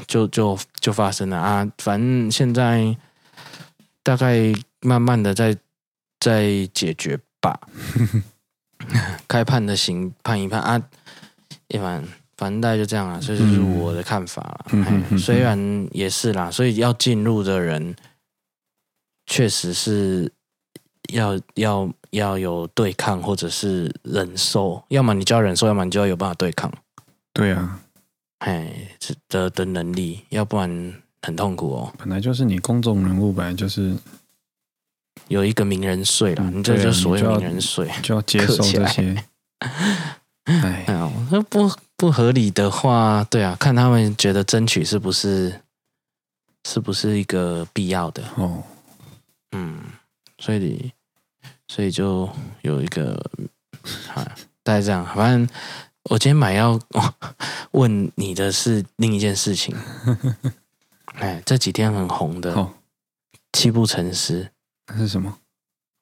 [0.07, 1.66] 就就就发生了啊！
[1.79, 2.94] 反正现在
[4.03, 5.57] 大概慢慢的在
[6.19, 7.61] 在解决吧。
[9.29, 10.83] 开判的刑判一判啊，
[11.69, 12.03] 一般
[12.37, 14.67] 反正大概就这样啊，这就是我的看法了。
[14.73, 17.95] 嗯、虽然也是啦，所以要进入的人
[19.27, 20.33] 确实是
[21.13, 24.83] 要要要有对抗，或者是忍受。
[24.89, 26.73] 要么你就要忍受，要么你就要有办法对抗。
[27.35, 27.81] 对啊。
[28.39, 31.92] 哎，这的的能力，要不然很痛苦哦。
[31.98, 33.94] 本来就是你公众人物，本来就是
[35.28, 39.24] 有一个名人税了，嗯、你这就所谓名人税，就要接受 这些。
[40.44, 40.85] 哎，
[41.30, 45.61] 那不不合理的话，对啊，看他们觉得争取是不是
[46.68, 48.62] 是不是一个必要的哦？
[49.52, 49.80] 嗯，
[50.38, 50.92] 所以
[51.68, 52.28] 所以就
[52.62, 53.22] 有一个，
[54.09, 54.22] 好，
[54.62, 55.48] 大概这样，反正。
[56.04, 56.80] 我今天买要
[57.72, 59.76] 问你的是另一件事情，
[61.20, 62.70] 哎，这几天很红的哦，
[63.52, 64.50] 七步成诗，
[64.88, 65.35] 那是什么？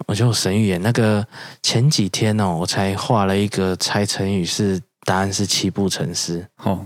[0.06, 1.26] 我就神预言那个
[1.62, 6.84] 前几天哦，我才画了一个猜成语是答案是七步成诗哦，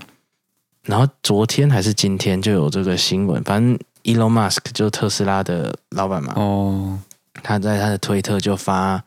[0.84, 6.98] 然后昨天还是今天就有这个新闻，反正 Elon Musk 就是特斯拉的老板嘛哦，
[7.42, 9.04] 他在他的推特就发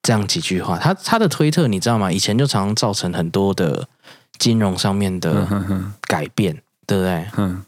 [0.00, 0.78] 这样几句话。
[0.78, 2.12] 他他的推特你知道吗？
[2.12, 3.88] 以前就常常造成很多的
[4.38, 5.46] 金融上面的
[6.02, 7.28] 改变，对不对？
[7.36, 7.64] 嗯。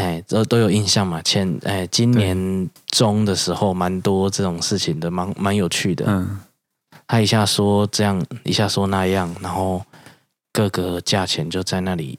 [0.00, 1.20] 哎，都都有印象嘛？
[1.22, 6.06] 前哎，今年中的时候，蛮多这种事情的，蛮蛮有趣的。
[6.08, 6.40] 嗯，
[7.06, 9.82] 他一下说这样，一下说那样，然后
[10.52, 12.18] 各个价钱就在那里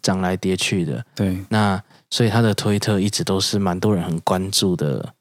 [0.00, 1.04] 涨来跌去的。
[1.14, 5.12] 对，那所以他的推特一直都是蛮多人很关注的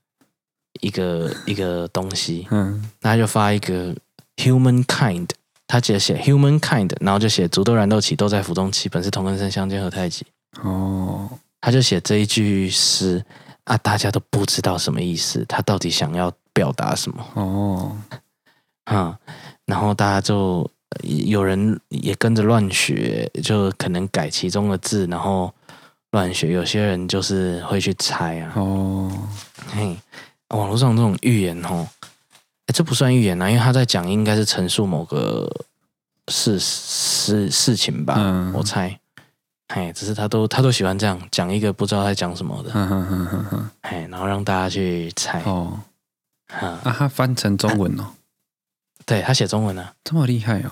[0.81, 2.47] 一个一个东西。
[2.51, 3.95] 嗯，那他就发一个
[4.37, 5.29] humankind，
[5.65, 10.25] 他直接写 humankind，然后就写竹豆燃豆萁豆在釜中泣，本是同根生，相煎何太急。
[10.61, 11.29] 哦。
[11.63, 13.23] 他就写这一句诗
[13.63, 17.25] 啊，大家都不知道什么意思，他到底想要表达什么？
[17.35, 17.97] 哦，
[18.91, 19.15] 嗯，
[19.65, 20.69] 然后大家就
[21.01, 25.53] 有人也跟着乱学，就可能改其中的字，然后
[26.11, 26.51] 乱学。
[26.51, 28.51] 有些人就是会去猜啊。
[28.57, 29.09] 哦，
[29.73, 29.97] 嘿，
[30.49, 31.87] 网络上这种预言哦，
[32.65, 35.49] 哎，这不算预言啊，因为他在讲，应该是陈述某个
[36.27, 38.99] 事事事情吧，嗯，我猜。
[39.73, 42.71] 哎，只是他都他都喜欢这样讲一个不知道在讲什么的，
[43.81, 45.79] 哎，然后让大家去猜哦。
[46.47, 48.05] 啊，他翻成中文哦，
[49.05, 50.69] 对他写中文啊，这么厉害哦。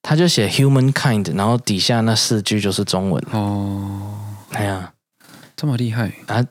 [0.00, 4.14] 他就写 humankind，然后底下那四句就是中文哦。
[4.52, 4.92] 哎呀，
[5.56, 6.46] 这么厉害啊，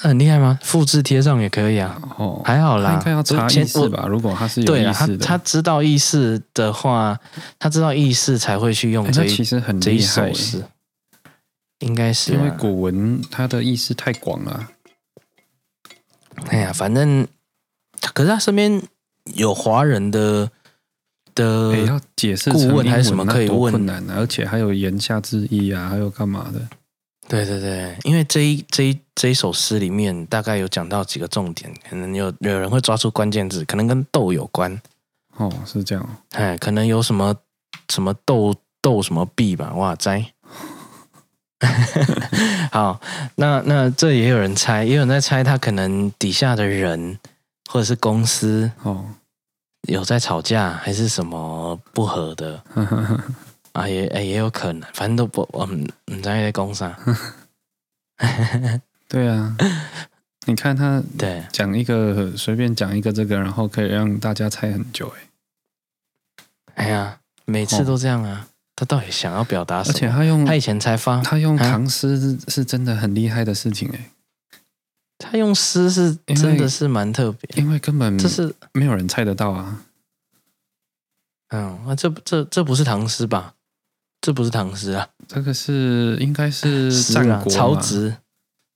[0.00, 0.58] 很厉害吗？
[0.62, 2.00] 复制贴上也可以啊。
[2.16, 4.06] 哦，还好啦，应该要查意思吧？
[4.08, 7.18] 如果他是有意思的，他他知道意思的话，
[7.58, 10.32] 他知道意思才会去用这一其实很厉害。
[11.80, 14.70] 应该是、啊、因为古文它的意思太广了。
[16.46, 17.26] 哎呀，反正
[18.14, 18.80] 可是他身边
[19.34, 20.50] 有华人的
[21.34, 26.60] 的，要解释顾问还是什么可以问困难、啊、而且还有言下之意啊，还有干嘛的？
[27.28, 34.80] 对对对，因为这一这一这一首诗里面大概有讲到几个重点，可能有有人会抓住关键字，可能跟豆有关。
[35.36, 36.16] 哦，是这样。
[36.30, 37.36] 哎，可能有什么
[37.90, 39.74] 什么豆豆什么币吧？
[39.74, 40.32] 哇哉！
[42.70, 43.00] 好，
[43.36, 47.18] 那那这也有人猜，也有人在猜他可能底下的人
[47.68, 49.04] 或者是公司哦，
[49.88, 52.62] 有在吵架还是什么不和的
[53.74, 53.88] 啊？
[53.88, 56.98] 也也有可能，反正都不，我们你在公司啊？
[59.08, 59.56] 对啊，
[60.46, 65.22] 你看他对讲一个随便讲一个这个，然后可以让大家猜很久哎。
[66.74, 68.46] 哎呀，每次都这样啊。
[68.46, 69.92] 哦他到底想要表达什么？
[69.92, 74.12] 而且他用他以前才发，他用唐诗是真的很厉害的事情哎。
[75.18, 79.82] 他用诗是真的是蛮特别，因为根本这是没有人猜得到啊。
[81.48, 83.54] 嗯，那这这这不是唐诗吧？
[84.20, 88.14] 这不是唐诗啊，这个是应该是战国曹植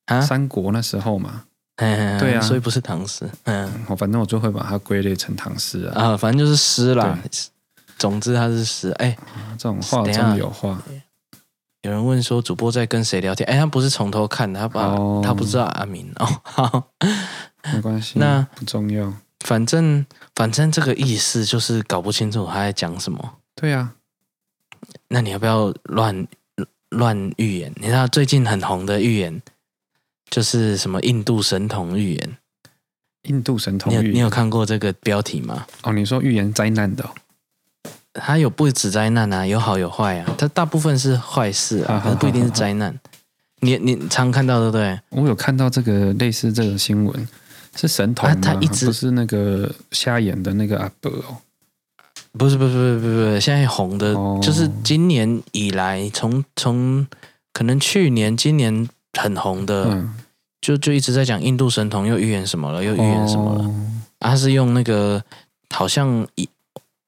[0.07, 1.45] 啊，三国那时候嘛。
[1.77, 3.31] 嗯，对啊，所以不是唐诗。
[3.45, 6.03] 嗯，我反正我就会把它归类成唐诗啊。
[6.03, 7.17] 啊，反正就是诗啦。
[8.03, 9.17] 总之他是死，哎，
[9.57, 10.83] 这种话中有话。
[11.83, 13.49] 有人问说主播在跟谁聊天？
[13.49, 16.27] 哎，他不是从头看，他把、哦、他不知道阿明哦。
[16.43, 16.89] 好，
[17.73, 19.15] 没关系，那不重要。
[19.45, 23.35] 反正反正这个意思就是搞不清楚他在讲什么。
[23.55, 23.95] 对呀、啊，
[25.07, 26.27] 那你要不要乱
[26.89, 27.73] 乱预言？
[27.77, 29.41] 你知道最近很红的预言
[30.29, 32.37] 就是什么印度神童预言？
[33.29, 35.65] 印度神童，你有你有看过这个标题吗？
[35.85, 37.15] 哦，你说预言灾难的、哦。
[38.15, 40.35] 它有不止灾难啊，有好有坏啊。
[40.37, 42.95] 它大部分是坏事啊，可是不一定是灾难。
[43.61, 45.01] 你你常看到对不对？
[45.11, 47.29] 我有看到这个类似这个新闻，
[47.77, 48.37] 是神童吗？
[48.43, 51.39] 他一直不是那个瞎眼的那个阿伯哦。
[52.33, 57.07] 不是不是不是不是不是，现在红的，哦、就是今年以来，从从
[57.53, 60.15] 可能去年、今年很红的，嗯、
[60.61, 63.65] 就就一直在讲印度神童又预言什么了，又预言什么了。
[63.65, 63.75] 哦、
[64.19, 65.23] 啊，他是用那个
[65.71, 66.49] 好像一。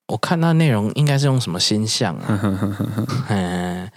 [0.06, 2.40] 我看他内容应该是用什么星象啊，
[3.28, 3.90] 嗯，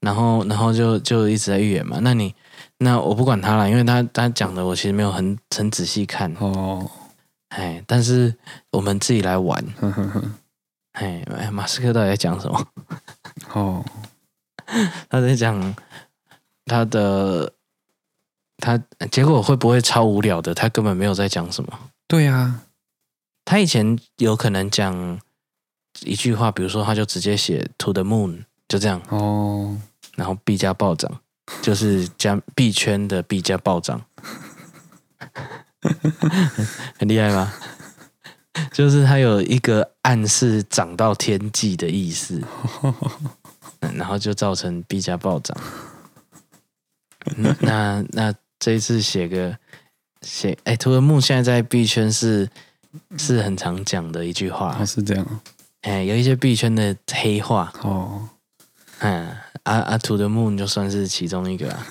[0.00, 1.98] 然后然后就就一直在预言嘛。
[2.02, 2.34] 那你
[2.78, 6.90] 那我不管他了，因为他他讲的我其实没有很很仔细看哦，
[7.48, 8.34] 哎，但是
[8.72, 9.64] 我们自己来玩，
[10.92, 12.66] 哎，马斯克到底在讲什么？
[13.54, 13.82] 哦，
[15.08, 15.74] 他在讲
[16.66, 17.50] 他的
[18.58, 18.78] 他
[19.10, 20.52] 结果会不会超无聊的？
[20.54, 21.72] 他根本没有在讲什么。
[22.06, 22.60] 对啊，
[23.46, 25.18] 他以前有可能讲。
[26.02, 29.78] 一句话，比如说，他就直接写 “to the moon”，就这样哦。
[30.16, 31.20] 然后币价暴涨，
[31.62, 34.00] 就是加币圈的币价暴涨，
[36.98, 37.52] 很厉害吗？
[38.72, 42.40] 就是他有一个暗示涨到天际的意思，
[43.80, 45.56] 然后就造成币价暴涨。
[47.58, 49.56] 那那这一次写个
[50.22, 52.48] 写，哎，to the moon 现在在币圈是
[53.18, 54.76] 是很常讲的一句话。
[54.78, 55.40] 哦，是这样哦。
[55.84, 58.28] 哎，有一些币圈的黑话哦。
[59.00, 59.28] 嗯，
[59.64, 61.86] 啊啊，To the Moon 就算是其中一个啊。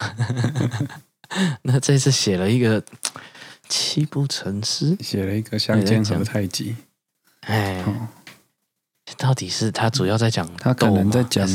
[1.62, 2.82] 那这次写了一个
[3.68, 6.76] 七步成诗，写了一个相煎何太急。
[7.40, 7.84] 哎，
[9.18, 11.46] 到底是他主要在讲，他可能在讲，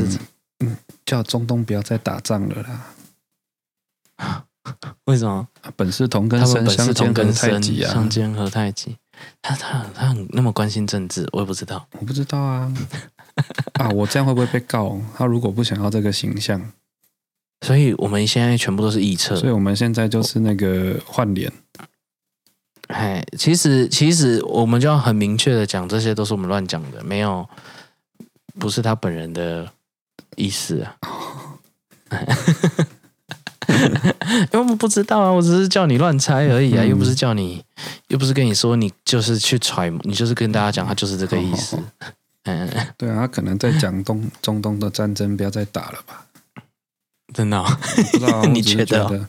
[0.60, 4.46] 嗯，叫中东不要再打仗了啦。
[5.06, 5.48] 为什么？
[5.76, 7.92] 本是同根生，相煎何太急啊！
[7.92, 8.98] 相煎何太急？
[9.42, 12.74] 他他他很那么关心政治，我也不知道，我不知道啊。
[13.74, 15.00] 啊，我这样会不会被告？
[15.16, 16.72] 他如果不想要这个形象，
[17.66, 19.36] 所以我们现在全部都是臆测。
[19.36, 21.52] 所以我们现在就是那个换脸。
[22.88, 27.48] 哎，其实其实我们就要很明确的讲，这些都是我们乱讲的，没有，
[28.60, 29.72] 不是他本人的
[30.36, 30.98] 意思啊。
[33.82, 37.64] 因为我们不知道啊，我只是叫你乱猜而已啊，嗯、又不是叫你，
[38.08, 41.78] 又不是跟你说你就是去揣摩，你就是跟大家讲，他就是这个意思。
[42.46, 46.26] 嗯，对啊，他可能在讲东中东的战争不要再打了吧？
[47.34, 47.66] 真的、哦？
[48.12, 49.28] 不知道、啊， 你觉得？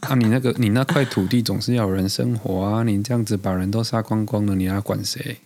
[0.00, 5.38] 啊，你那个你那块土地总是要有人生活啊，你这样子把人都杀光光了，你要管谁？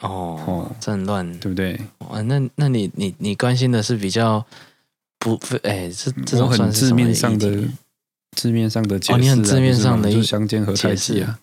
[0.00, 1.80] 哦哦，战乱对不对？
[1.98, 4.44] 哦，那那你你你关心的是比较。
[5.18, 7.68] 不，哎，这这种很字面上的
[8.32, 11.38] 字面上的解释、啊哦，你很字面上的就相煎何太急啊？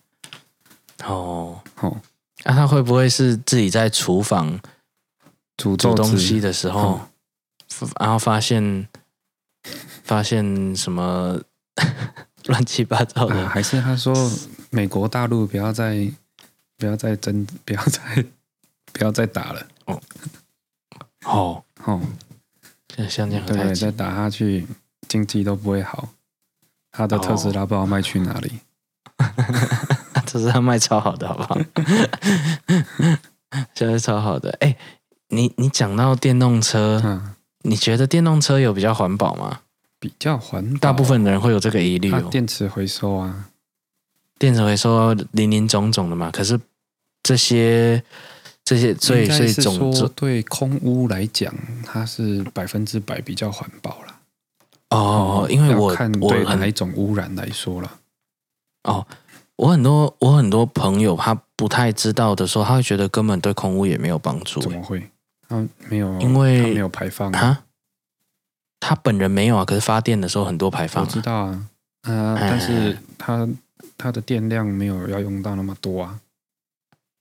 [1.04, 2.02] 哦哦，
[2.46, 4.60] 那、啊、他会不会是自己在厨房
[5.58, 7.02] 煮做东西的时候，
[7.82, 8.88] 嗯、然后发现
[10.04, 11.40] 发现什么
[12.48, 13.50] 乱七八糟的、啊？
[13.50, 14.14] 还是他说
[14.70, 16.10] 美国大陆不要再
[16.78, 18.26] 不要再争，不要再
[18.94, 19.68] 不要再打了？
[19.86, 20.02] 哦，
[21.24, 22.02] 好，哦。
[23.10, 24.66] 像这样对，再打下去，
[25.08, 26.10] 经济都不会好。
[26.92, 28.60] 他的特斯拉不知道卖去哪里，
[30.26, 31.60] 特斯拉卖超好的，好不好？
[33.76, 34.50] 现在超好的。
[34.62, 34.78] 哎、欸，
[35.30, 39.62] 你你讲到电动车，嗯、你觉得电动车有比较环保吗？
[40.00, 42.22] 比较环保，大部分的人会有这个疑虑、哦。
[42.32, 43.50] 电池回收啊，
[44.40, 46.32] 电池回收林林总总的嘛。
[46.32, 46.58] 可是
[47.24, 48.04] 这些。
[48.66, 51.54] 这些所以所以总对空污来讲，
[51.86, 54.16] 它是百分之百比较环保了。
[54.90, 58.00] 哦，因为我看对哪一种污染来说了。
[58.84, 59.06] 哦，
[59.58, 64.60] 我很多我很多朋友他不太知道的时候，他会觉得根本对空污也没有帮助。
[64.60, 65.12] 怎么会？
[65.48, 67.64] 他没有，因为他没有排放啊。
[68.80, 71.04] 他本人没有啊，可是发电的时候很多排放。
[71.04, 71.68] 我知道啊，
[72.02, 73.48] 啊，但是他
[73.96, 76.20] 他的电量没有要用到那么多啊。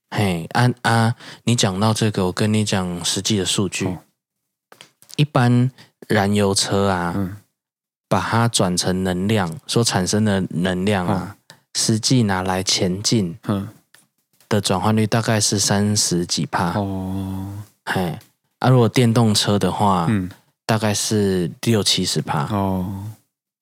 [0.09, 1.15] 嘿，啊啊！
[1.43, 3.85] 你讲到这个，我跟你讲实际的数据。
[3.85, 3.97] 哦、
[5.15, 5.69] 一般
[6.07, 7.35] 燃油车啊，嗯、
[8.07, 13.37] 把它转成能量所产生的能量啊，哦、实际拿来前进
[14.47, 16.79] 的转换率大概是三十几帕。
[16.79, 17.51] 哦，
[17.85, 18.17] 嘿，
[18.59, 20.29] 啊，如果电动车的话，嗯、
[20.65, 22.47] 大概是六七十帕。
[22.55, 23.11] 哦。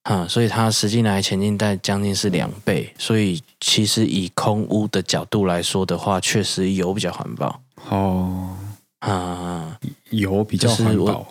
[0.03, 7.61] 嗯，所以它实际来前进带将近是两倍，所以其实以空屋的角度来说的话，确实油比较环保。
[7.89, 8.57] 哦，
[8.99, 9.79] 啊，
[10.09, 11.25] 油比较环保，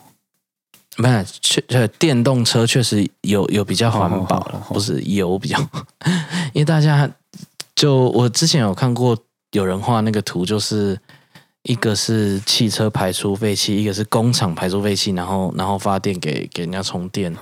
[0.96, 5.58] 不是确电动车确实有有比较环保了，不是油比较，
[6.54, 7.10] 因为大家
[7.74, 9.16] 就我之前有看过
[9.50, 10.98] 有人画那个图，就是。
[11.64, 17.32] 一个是汽车排出废气，一个是工厂排出废气，然后然后发电给给人家充电，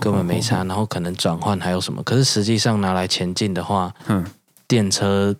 [0.00, 0.64] 根本没差。
[0.64, 2.02] 然后可能转换还有什么？
[2.02, 4.24] 可是实际上拿来前进的话，嗯，
[4.66, 5.36] 电车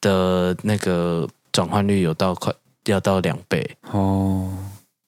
[0.00, 2.54] 的那个转换率有到快
[2.84, 4.56] 要到两倍哦。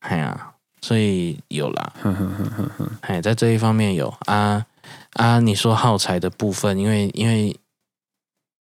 [0.01, 1.93] 哎呀，所以有啦，
[3.03, 4.67] 哎，在这一方面有啊
[5.13, 5.39] 啊。
[5.39, 7.57] 你说耗材的部分，因为因为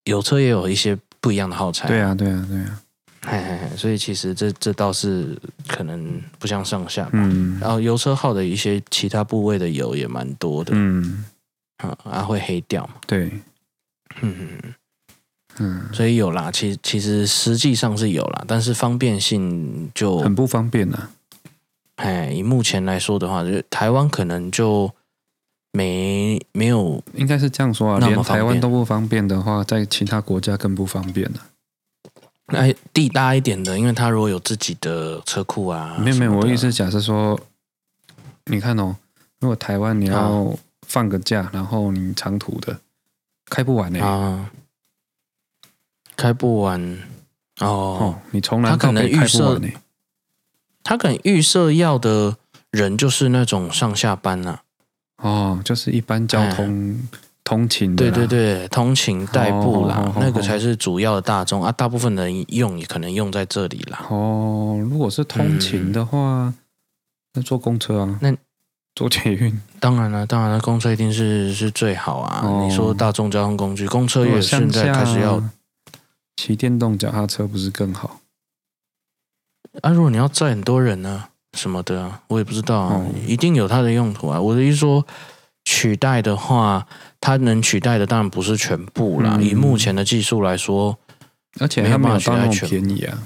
[0.04, 2.82] 有车也有一些不一样的耗材，对啊，对啊，对啊。
[3.26, 5.36] 嘿嘿嘿，所以其实这这倒是
[5.68, 7.12] 可能不相上下吧。
[7.14, 10.72] 嗯，然后油车耗的一些其他部位的油也蛮多的。
[10.76, 11.26] 嗯，
[11.78, 12.94] 啊，会黑掉嘛？
[13.08, 13.32] 对，
[14.22, 14.60] 嗯
[15.58, 16.52] 嗯，所以有啦。
[16.52, 21.10] 其其实实际上是有啦，但是方便性就很不方便呢。
[21.96, 24.92] 哎，以目前来说的话，就台湾可能就
[25.72, 28.00] 没没有，应该是这样说啊。
[28.00, 31.40] 连台湾都不方便的话，在其他国家更不方便了。
[32.48, 37.40] 哎，地大一点的，因为他如果有自己的车库啊，没有没有，我意思假设说，
[38.46, 38.96] 你看哦，
[39.40, 40.56] 如果台湾你要
[40.88, 42.80] 放个假，啊、然后你长途的
[43.50, 44.52] 开不完呢、欸，啊，
[46.16, 47.00] 开不完。
[47.62, 49.60] 哦，哦，你从来可能预设，
[50.84, 52.36] 他可能预设要的
[52.70, 54.60] 人就是那种上下班呐、
[55.16, 57.00] 啊，哦，就是一般交通
[57.46, 61.72] 通勤对对对，通勤代步啦，那个才是主要的大众啊。
[61.72, 64.08] 大部分人用也可能用在这里啦。
[64.10, 66.54] 哦，如果是通勤的话，嗯、
[67.36, 68.20] 那坐公车啊？
[68.20, 68.36] 那
[68.96, 69.62] 坐捷运？
[69.80, 72.42] 当然了，当然了，公车一定是是最好啊。
[72.44, 75.40] 哦、你说大众交通工具，公车也现在开始要
[76.36, 78.22] 骑电动脚踏车，不是更好？
[79.82, 84.42] 啊，如果你要载很多人呢，什么的，我也不知道啊，哦、一定有它的用途啊。
[84.42, 85.06] 我的意思说，
[85.66, 86.88] 取代的话，
[87.20, 89.36] 它能取代的当然不是全部啦。
[89.38, 90.98] 嗯、以目前的技术来说，
[91.60, 93.24] 而且它没有到那么便宜啊，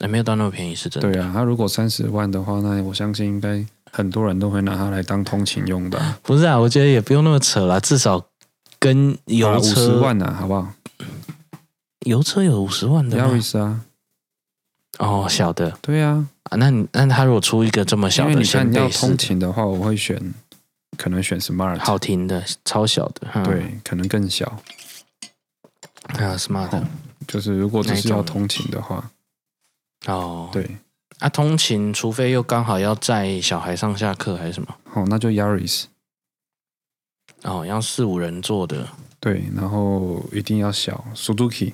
[0.00, 1.10] 也没有到那么便宜，是真的。
[1.10, 6.16] 对啊，它如果三十万的话，那我相信应该很多人都会拿它来当通勤用的。
[6.22, 8.26] 不是啊，我觉得也不用那么扯啦，至少
[8.78, 10.72] 跟油车五十万呢、啊，好不好？
[12.06, 13.82] 油车有五十万的，Yaris 啊。
[14.98, 20.34] 哦，小的，对呀，啊，那你那他如果出一个这么小的，你看你要通勤的话，我会选，
[21.00, 24.62] 可能选 Smart，好听的，超小的，对，可能更小，
[26.12, 26.84] 还有 Smart，
[27.26, 29.10] 就是如果只是要通勤的话，
[30.04, 30.76] 哦，对，
[31.20, 35.84] 啊，通勤除非又刚好要载小孩上下课还是什么，哦，那就 Yaris，
[37.44, 38.86] 哦，要四五人坐的，
[39.18, 41.72] 对，然后一定要小，Suzuki，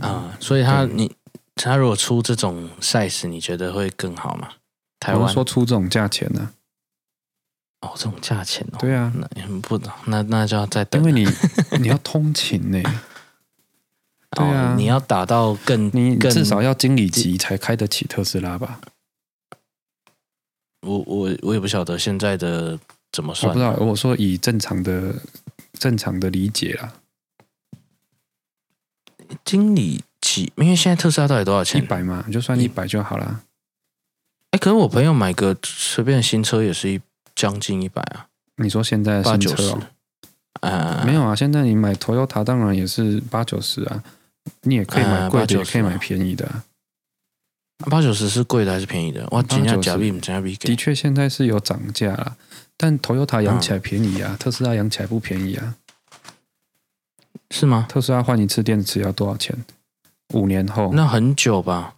[0.00, 1.14] 啊，所以他你。
[1.56, 4.48] 他如果出这种 size，你觉得会更好吗？
[4.98, 5.30] 台湾？
[5.30, 6.54] 说出这种价钱呢？
[7.80, 11.28] 哦，这种价钱哦，对啊，那不，那那就要再等，因为你
[11.80, 12.82] 你要通勤呢，
[14.30, 18.80] 对啊，你要打到更，你至少要经理级才开得起特斯拉吧？
[20.82, 22.78] 我我我也不晓得现在的
[23.12, 23.72] 怎么算，我不知道。
[23.86, 25.14] 我说以正常的
[25.72, 26.94] 正常的理解啊，
[29.44, 30.52] 经理级。
[30.56, 31.82] 因为现在特斯拉到底多少钱？
[31.82, 33.42] 一百嘛，就算一百就好了。
[34.52, 37.00] 哎，可是我朋友买个随便新车也是一
[37.40, 38.26] 将近一百啊。
[38.56, 39.82] 你说现在新车哦？
[40.60, 44.04] 呃，没有啊，现在你买 Toyota 当然也是八九十啊。
[44.62, 46.46] 你也可以买贵的，也可以买便宜的。
[47.90, 49.26] 八九十是贵的还是便宜的？
[49.30, 50.10] 哇，真的假币？
[50.20, 50.54] 真的币？
[50.56, 52.36] 的确现在是有涨价了，
[52.76, 55.76] 但 Toyota 养起来便宜啊，特斯拉养起来不便宜啊。
[57.50, 57.86] 是吗？
[57.88, 59.56] 特斯拉换一次电池要多少钱？
[60.34, 61.94] 五年后，那很久吧？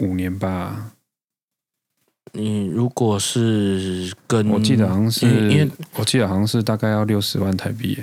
[0.00, 0.92] 五年吧。
[2.32, 8.02] 你如果是跟我记得好像是，因为我记得好像是大概要六十万台币。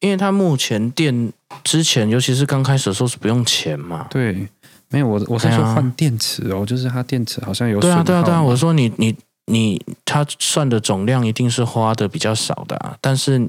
[0.00, 1.32] 因为他目前电
[1.64, 4.06] 之前，尤其是刚开始的时候是不用钱嘛。
[4.10, 4.46] 对，
[4.90, 7.80] 没有我我是说换电池哦，就是它电池好像有。
[7.80, 8.42] 对啊对啊对啊！
[8.42, 9.16] 我说你你
[9.46, 13.48] 你，它算的总量一定是花的比较少的啊，但是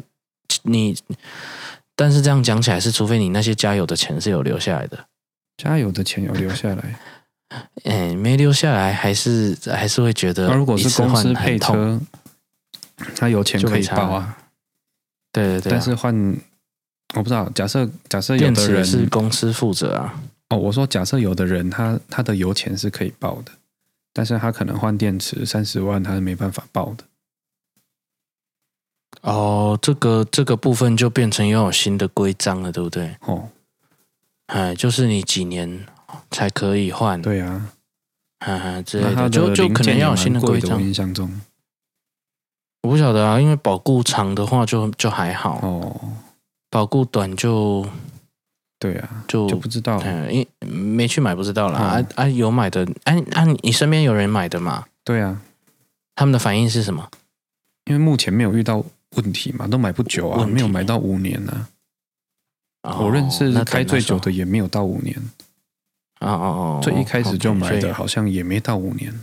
[0.64, 0.96] 你
[1.98, 4.98] 但是这样讲起来是，除非你那些加油的钱是有留下来的。
[5.58, 7.00] 加油的钱有留下来，
[7.84, 10.48] 哎，没留下来，还是还是会觉得。
[10.48, 12.00] 那如果是公司配车，
[13.16, 14.38] 他有钱可以报啊。
[15.32, 16.14] 对对对，但是换
[17.16, 20.22] 我不知道，假设假设有的人是公司负责啊。
[20.50, 23.52] 哦，我说假设有的人他他的油钱是可以报的，
[24.14, 27.04] 但是他可能换电池三十万，他是没办法报的。
[29.22, 33.16] 哦，这个这个部分就变成又有新的规章了，对不对？
[33.22, 33.50] 哦。
[34.48, 35.86] 哎，就是你几年
[36.32, 37.22] 才可以换？
[37.22, 37.70] 对啊，
[38.40, 40.82] 哈哈，之类的，就就可能要有新的规章。
[40.82, 41.42] 印象中，
[42.84, 46.14] 我不晓得啊，因为保固长的话就就还好哦，
[46.70, 47.88] 保固短就
[48.80, 50.00] 对啊，就就不知道，
[50.30, 51.80] 因为没去买不知道啦。
[51.80, 54.86] 啊啊，有买的，哎啊，你身边有人买的吗？
[55.04, 55.42] 对啊，
[56.16, 57.10] 他们的反应是什么？
[57.86, 58.84] 因为目前没有遇到
[59.16, 61.68] 问题嘛，都买不久啊，没有买到五年呢。
[62.84, 65.16] 我认识开最久的也没有到五年，
[66.20, 69.14] 哦哦哦，最一开始就买的好像也没到五年，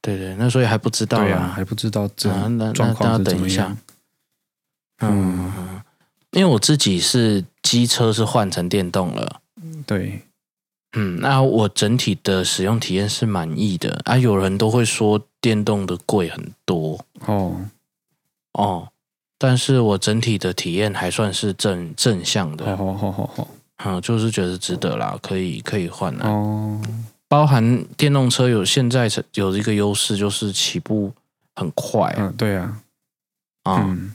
[0.00, 1.18] 对对，那所以还不知道。
[1.18, 2.30] 啊，还不知道这
[2.72, 3.76] 状况是怎么样。
[5.00, 5.82] 嗯，
[6.30, 9.40] 因为我自己是机车是换成电动了，
[9.86, 10.22] 对，
[10.94, 14.00] 嗯，那我整体的使用体验是满意的。
[14.04, 14.16] 啊。
[14.16, 17.04] 有人都会说电动的贵很多。
[17.26, 17.68] 哦。
[18.52, 18.88] 哦。
[19.38, 23.48] 但是我整体的体验还算是正正向的，好好好好，
[23.84, 26.28] 嗯，就是觉得值得啦，可以可以换啦。
[26.28, 26.80] 哦，
[27.28, 31.12] 包含电动车有现在有一个优势，就是起步
[31.54, 32.14] 很快。
[32.18, 32.80] 嗯，对啊，
[33.64, 34.12] 啊，嗯，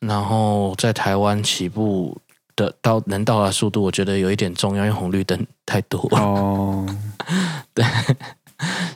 [0.00, 2.16] 然后在台湾起步
[2.54, 6.18] 的到能到达速度，我觉得有一点重要，因为红绿灯太多了。
[6.18, 6.96] 哦，
[7.74, 7.84] 对。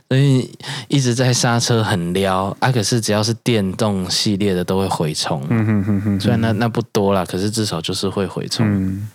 [0.09, 0.49] 所以
[0.86, 8.64] 一直在刹车很撩啊，可是只要是电动系列的都会回冲，嗯哼哼哼，虽然那那不多啦，可是至少就是会回冲。
[8.64, 9.09] 嗯、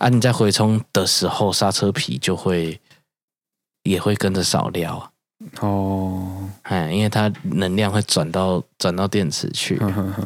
[0.00, 2.80] 啊，你在回冲的时候，刹车皮就会
[3.82, 5.12] 也会跟着少撩。
[5.60, 9.78] 哦，哎，因为它能量会转到转到电池去。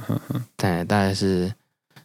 [0.57, 1.53] 对，大概是，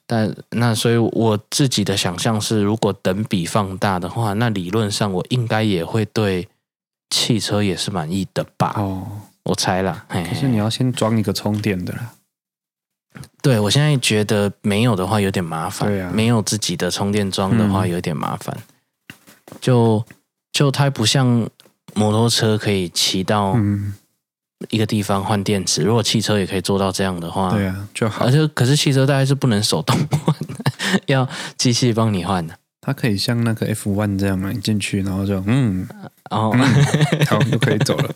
[0.07, 6.47] 但那所以我自己的想象是，如果等比放大的话，那理论上我应该也会对
[7.11, 8.73] 汽车也是满意的吧？
[8.77, 9.07] 哦，
[9.43, 10.07] 我猜啦。
[10.09, 12.13] 可是你要先装一个充电的啦。
[13.41, 15.89] 对，我现在觉得没有的话有点麻烦。
[15.89, 18.55] 对啊，没有自己的充电桩的话有点麻烦。
[18.57, 20.05] 嗯、就
[20.51, 21.49] 就它不像
[21.95, 23.57] 摩托车可以骑到
[24.69, 28.25] 一个地方换电池，如果汽车也可以做到这样的话，对啊，就好。
[28.25, 30.35] 而且可是汽车大概是不能手动换，
[31.07, 32.53] 要机器帮你换的。
[32.81, 35.87] 它可以像那个 F one 这样嘛，你进去然后就嗯，
[36.29, 38.13] 然后、嗯、好就可以走了。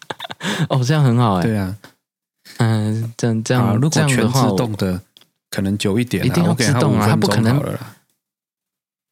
[0.68, 1.42] 哦，这样很好哎。
[1.42, 1.76] 对啊。
[2.58, 5.00] 嗯，这样这样，如果全自动的，
[5.50, 7.62] 可能久一点、啊，一定要自动啊，它不可能，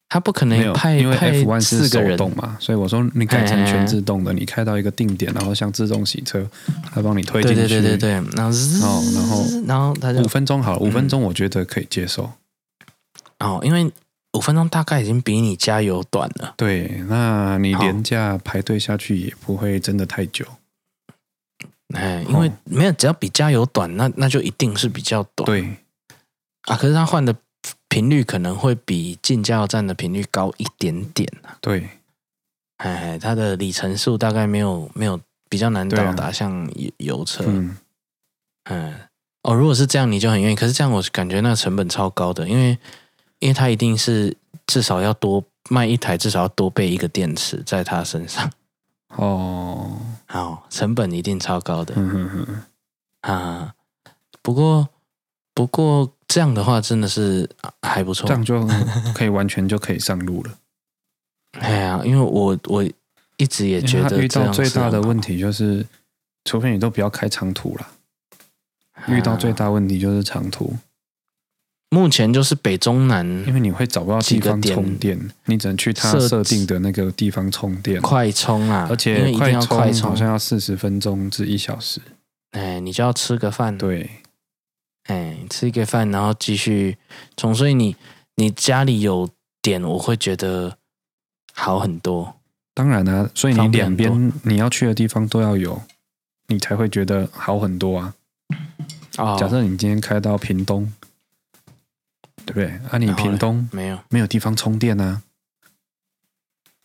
[0.09, 6.47] 它不可能派因为 F1 是手动嘛，所以我说你改成全自动的，你开到一个定点，然后像自动洗车，
[6.93, 8.57] 它帮你推进去，对对对对对，然后
[9.13, 12.31] 然后然后它就五分钟好了，五分钟我觉得可以接受。
[13.39, 13.91] 哦，因为
[14.33, 16.53] 五分钟大概已经比你加油短了。
[16.55, 20.45] 对，那你廉价排队下去也不会真的太久。
[21.93, 25.45] 哎，因为没有，只要比加油短，那那就一定是比较短。
[25.45, 25.77] 对
[26.63, 27.35] 啊，可是它换的
[27.87, 31.27] 频率可能会比进加油站的频率高一点点。
[31.61, 31.87] 对，
[32.77, 35.19] 哎，它的里程数大概没有没有
[35.49, 37.43] 比较难到达，像油油车。
[37.47, 37.77] 嗯，
[38.71, 38.95] 嗯，
[39.43, 40.55] 哦，如果是这样，你就很愿意。
[40.55, 42.77] 可是这样，我感觉那个成本超高的，因为
[43.39, 44.35] 因为它一定是
[44.65, 48.49] 至少要多卖一台，至少要多备一个电池在它身上。
[49.17, 51.93] 哦，好，成本一定超高的。
[51.97, 53.73] 嗯哼哼，啊，
[54.41, 54.89] 不过
[55.53, 57.49] 不过这样的话真的是
[57.81, 58.67] 还不错，这样就
[59.13, 60.53] 可以完全就可以上路了。
[61.61, 62.83] 哎呀，因为我我
[63.37, 65.85] 一直也觉得遇到最大的问题就是，
[66.45, 67.87] 除非你都不要开长途了，
[69.07, 70.75] 遇到最大问题就是长途。
[71.93, 78.87] 目前就是北中南，因为你会找不到地方充电，你只能去它设定的那个地方充电，快充啊！
[78.89, 82.01] 而且快充好像要四十分钟至一小时。
[82.49, 84.09] 哎，你就要吃个饭，对，
[85.03, 86.97] 哎，吃一个饭，然后继续
[87.37, 87.53] 充。
[87.53, 87.95] 所以你
[88.37, 89.29] 你家里有
[89.61, 90.77] 点，我会觉得
[91.53, 92.37] 好很多。
[92.73, 95.79] 当然啊，所以你两边你要去的地方都要有，
[96.47, 98.15] 你才会觉得好很多啊。
[99.19, 100.91] 哦，假设你今天开到屏东。
[102.45, 102.67] 对不对？
[102.91, 105.21] 啊，你屏东没有没有地方充电啊？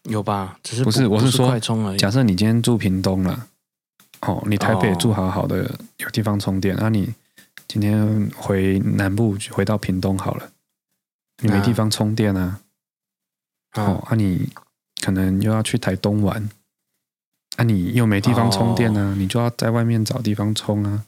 [0.04, 0.59] 有吧？
[0.62, 1.98] 只是不，不是，我是说快充而已。
[1.98, 3.48] 假设你今天住屏东了，
[4.20, 6.76] 哦，你台北住好好的，有地方充电。
[6.78, 7.12] 那、你
[7.66, 10.50] 今天回南部回到屏东好了，
[11.42, 12.61] 你没地方充电啊？
[13.72, 14.48] 啊哦，啊，你
[15.02, 16.48] 可能又要去台东玩，
[17.56, 19.12] 啊，你又没地方充电啊？
[19.12, 21.04] 哦、你就要在外面找地方充啊？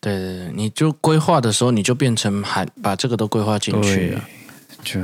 [0.00, 4.24] 对对对，你就规划的时候，你就变成还把这个都规划进去了。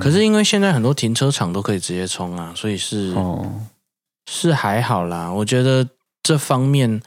[0.01, 3.63] 可是因为现在很多停车场都可以直接充啊，所以是哦，
[4.31, 5.33] 是还好啦。
[5.33, 5.89] 我觉得
[6.23, 7.03] 这方面，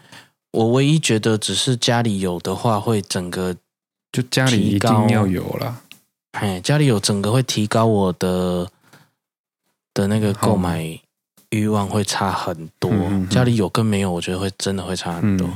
[0.52, 3.56] 我唯一觉得只是家里有的话，会整个
[4.12, 5.82] 就家里一定要有啦。
[6.32, 8.68] 哎，家里有整个会提高我的
[9.94, 11.00] 的那个购买
[11.52, 12.92] 欲望会差很多。
[12.92, 15.48] 嗯、家里有跟没有，我觉得会真的会差很多。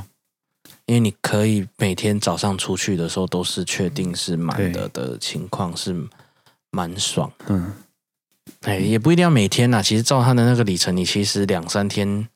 [0.90, 5.94] 嗯因为你可以每天早上出去的时候都是确定是满的的情况，是
[6.72, 7.30] 蛮爽。
[7.46, 7.72] 嗯，
[8.62, 9.80] 哎，也不一定要每天呐。
[9.80, 12.26] 其实照他的那个里程，你其实两三天，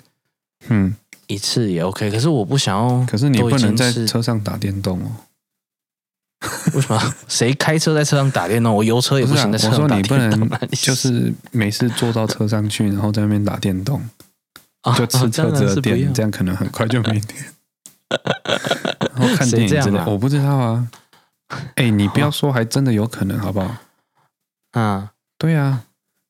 [0.68, 0.94] 嗯，
[1.26, 2.08] 一次也 OK。
[2.12, 5.10] 可是我不想要，可是你不能在车上打电动哦。
[6.74, 7.14] 为什么？
[7.26, 8.72] 谁开车在车上打电动？
[8.72, 10.16] 我油车也不行在车上打电动。
[10.16, 14.00] 我说你不能， 就是没事坐到车上去，然后在那边打电动，
[14.96, 17.44] 就吃车子的电，这样可能很快就没电。
[19.16, 20.88] 然后看电影之类，啊、我不知道啊。
[21.76, 23.76] 哎，你不要说，还真的有可能，好不好？
[24.72, 25.84] 啊，对啊。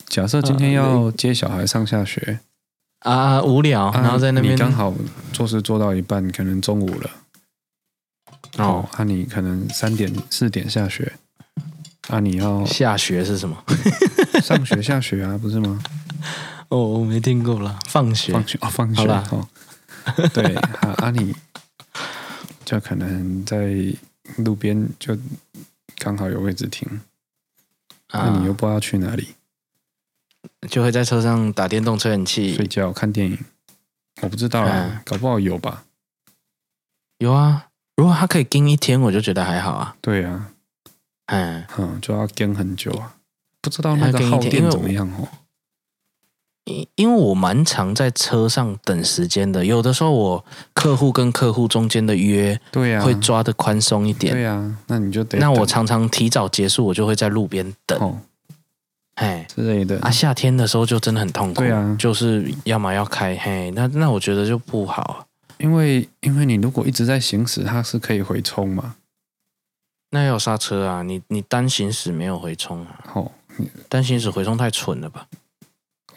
[0.06, 2.40] 假设今天要接小孩上下学
[3.00, 4.94] 啊，无聊，然后在那边、啊、刚好
[5.32, 7.10] 做事做到一半，可能中午了。
[8.58, 11.14] 哦，那、啊、你可能三点四点下学，
[12.08, 13.56] 啊，你要下学是什么？
[14.42, 15.82] 上学下学啊，不是吗？
[16.68, 19.48] 哦，我没听过了，放学，放学哦，放学好啦哦。
[20.32, 21.34] 对，啊，啊你。
[22.64, 23.74] 就可能在
[24.36, 25.16] 路边，就
[25.98, 27.00] 刚好有位置停，
[28.12, 29.34] 那你又不知道去哪里，
[30.68, 33.38] 就会在车上打电动、吹冷气、睡觉、看电影。
[34.22, 35.84] 我不知道啊，搞不好有吧？
[37.18, 39.96] 有啊，如果他可以跟一天，我就觉得还好啊。
[40.00, 40.50] 对啊，
[41.26, 43.16] 嗯嗯，就要跟很久啊，
[43.60, 45.28] 不知道那个耗电怎么样哦。
[46.64, 58.18] 因因为我蛮常在车上等时间的，有的时候我客户跟客户中间的约，对呀，会抓得宽松一点，对呀，那你就得，那我常常提早结束，我就会在路边等，
[59.16, 60.00] 哎、哦、之类的。
[60.00, 65.26] 啊，夏天的时候就真的很痛苦，对啊，就是要么要开，嘿，那那我觉得就不好，
[65.58, 68.96] 因为因为你如果一直在行驶，它是可以回冲嘛，
[70.12, 73.30] 那要刹车啊，你你单行驶没有回冲啊，哦，
[73.90, 75.26] 单行驶回冲太蠢了吧。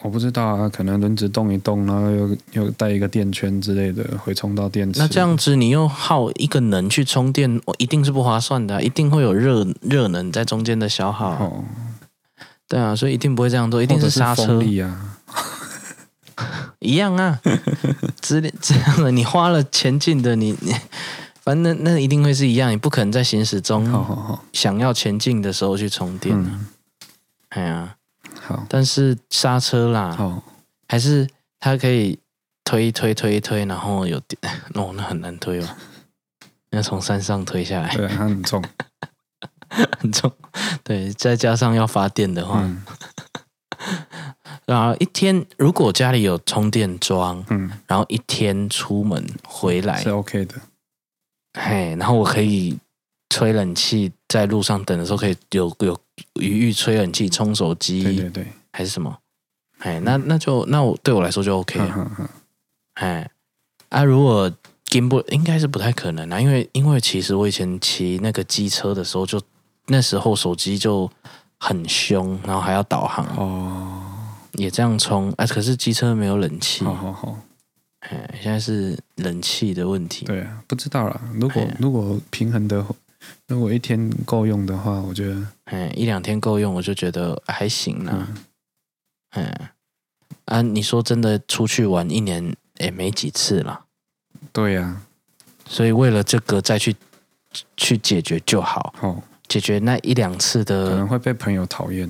[0.01, 4.99] 我不知道啊，可能轮子动一动，然后又又带一个电圈之类的，会充到电池。
[4.99, 11.31] 那这样子，你又耗一个能去充电，一定是不划算的，一定会有热热能在中间的消耗。
[11.31, 11.63] 哦，
[12.67, 14.59] 对啊，所以一定不会这样做，一定是刹车。
[14.59, 15.17] 力啊，
[16.79, 17.39] 一样啊，
[18.21, 20.73] 这这样的，你花了前进的，你你，
[21.41, 26.59] 反正那那一定会是一样，你不可能在行驶中想要前进的时候去充电啊，
[27.49, 27.96] 哎呀。
[28.69, 30.41] 但是刹车啦，哦，
[30.87, 31.27] 还是
[31.59, 32.19] 它可以
[32.63, 34.37] 推推推推，然后有电
[34.75, 35.67] 哦，那很难推哦，
[36.71, 38.63] 要从山上推下来，对，它很重，
[39.99, 40.31] 很重，
[40.83, 42.83] 对，再加上要发电的话，嗯、
[44.65, 50.55] 然后一天如果家里有充电桩，嗯，然后一天出门回来是 OK 的，
[51.53, 52.77] 嘿，然后我可以
[53.29, 55.97] 吹冷气，在路上等的时候可以有有。
[56.41, 59.15] 余裕吹冷气、充手机，对对对，还是什么？
[59.77, 62.29] 哎，那那就那我对我来说就 OK 了。
[62.95, 63.29] 哎，
[63.89, 64.51] 啊，如果
[64.89, 69.45] Gimbal 应该是不太可能啊，因为因为其实我以前骑那个机车的时候就，就
[69.89, 71.07] 那时候手机就
[71.59, 74.01] 很凶，然后还要导航哦，
[74.53, 75.45] 也这样充啊。
[75.45, 77.37] 可是机车没有冷气，好好好，
[77.99, 80.25] 哎，现在是冷气的问题。
[80.25, 81.21] 对啊，不知道啦。
[81.35, 82.83] 如果如果平衡的。
[83.47, 88.27] 如果一天够用的话，我觉得，哎，一两天够用，我就觉得还行呢。
[89.31, 89.69] 嗯，
[90.45, 93.85] 啊，你说真的，出去玩一年也没几次啦。
[94.51, 95.01] 对呀、啊，
[95.65, 96.95] 所以为了这个再去
[97.77, 98.93] 去解决就好。
[98.99, 102.09] 哦，解决那一两次的，可能会被朋友讨厌。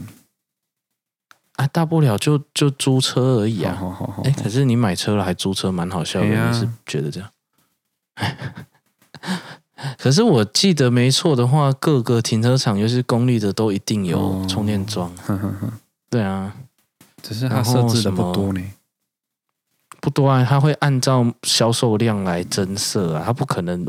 [1.57, 3.75] 啊，大不了就就租车而已啊。
[3.75, 4.23] 好好好。
[4.23, 6.35] 哎，可是你买车了还租车，蛮好笑的。
[6.35, 7.31] 啊、你是觉得这样？
[9.97, 15.11] 可是我记得没错的话，各个停车场，尤其是公立的，都一定有充电桩。
[15.27, 15.39] 哦、
[16.09, 16.51] 对啊，
[17.21, 18.61] 只是它设置的不多呢，
[20.01, 23.85] 不多啊，它会按照销售量来增设啊，它不可能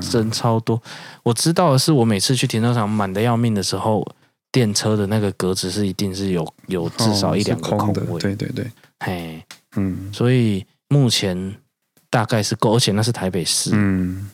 [0.00, 0.82] 增超多。
[1.22, 4.06] 我知道的是，我每次去停车场满的要命的时候，
[4.50, 8.18] 电车的那个格子是一定是有有至少一两个空位。
[8.18, 9.44] 对对对，嘿，
[9.76, 11.56] 嗯，所以目前
[12.08, 14.30] 大概是够，而且那是台北市，嗯。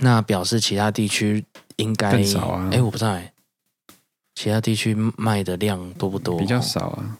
[0.00, 1.44] 那表示其他地区
[1.76, 2.70] 应该更少啊？
[2.72, 3.32] 哎，我不知道哎，
[4.34, 6.38] 其他地区卖的量多不多？
[6.38, 7.18] 比较少啊，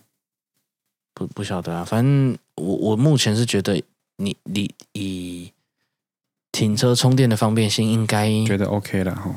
[1.14, 1.85] 不不晓得啊。
[1.85, 3.83] 反正我我目前是觉得
[4.16, 5.53] 你你以
[6.51, 9.37] 停车充电的方便性应该觉得 OK 了哈，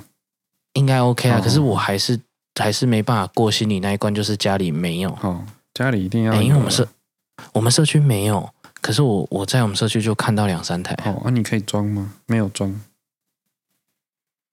[0.73, 1.41] 应该 OK 啊。
[1.41, 2.19] 可是我还是
[2.59, 6.87] 还是没办法过心里那一关，就是家里没有哦，家里一定要有，因为我们社
[7.51, 8.49] 我们社区没有，
[8.81, 12.13] 可是我我在我们社区就看到两三台哦，那你可以装吗？
[12.27, 12.73] 没有装。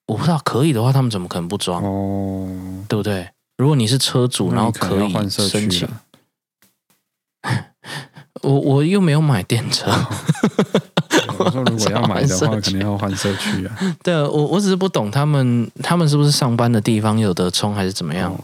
[0.07, 1.83] 我不知道可以的话，他们怎么可能不装？
[1.83, 3.31] 哦，对不对？
[3.59, 5.89] 如果你是车主，然后可以申请。
[8.43, 9.91] 我我又没有买电车。
[11.39, 13.79] 我说如果要买的话，肯定要换社区啊。
[14.03, 18.37] 对啊，我我只是不懂他们，他们是不是上班的地方有得充，还是怎么样？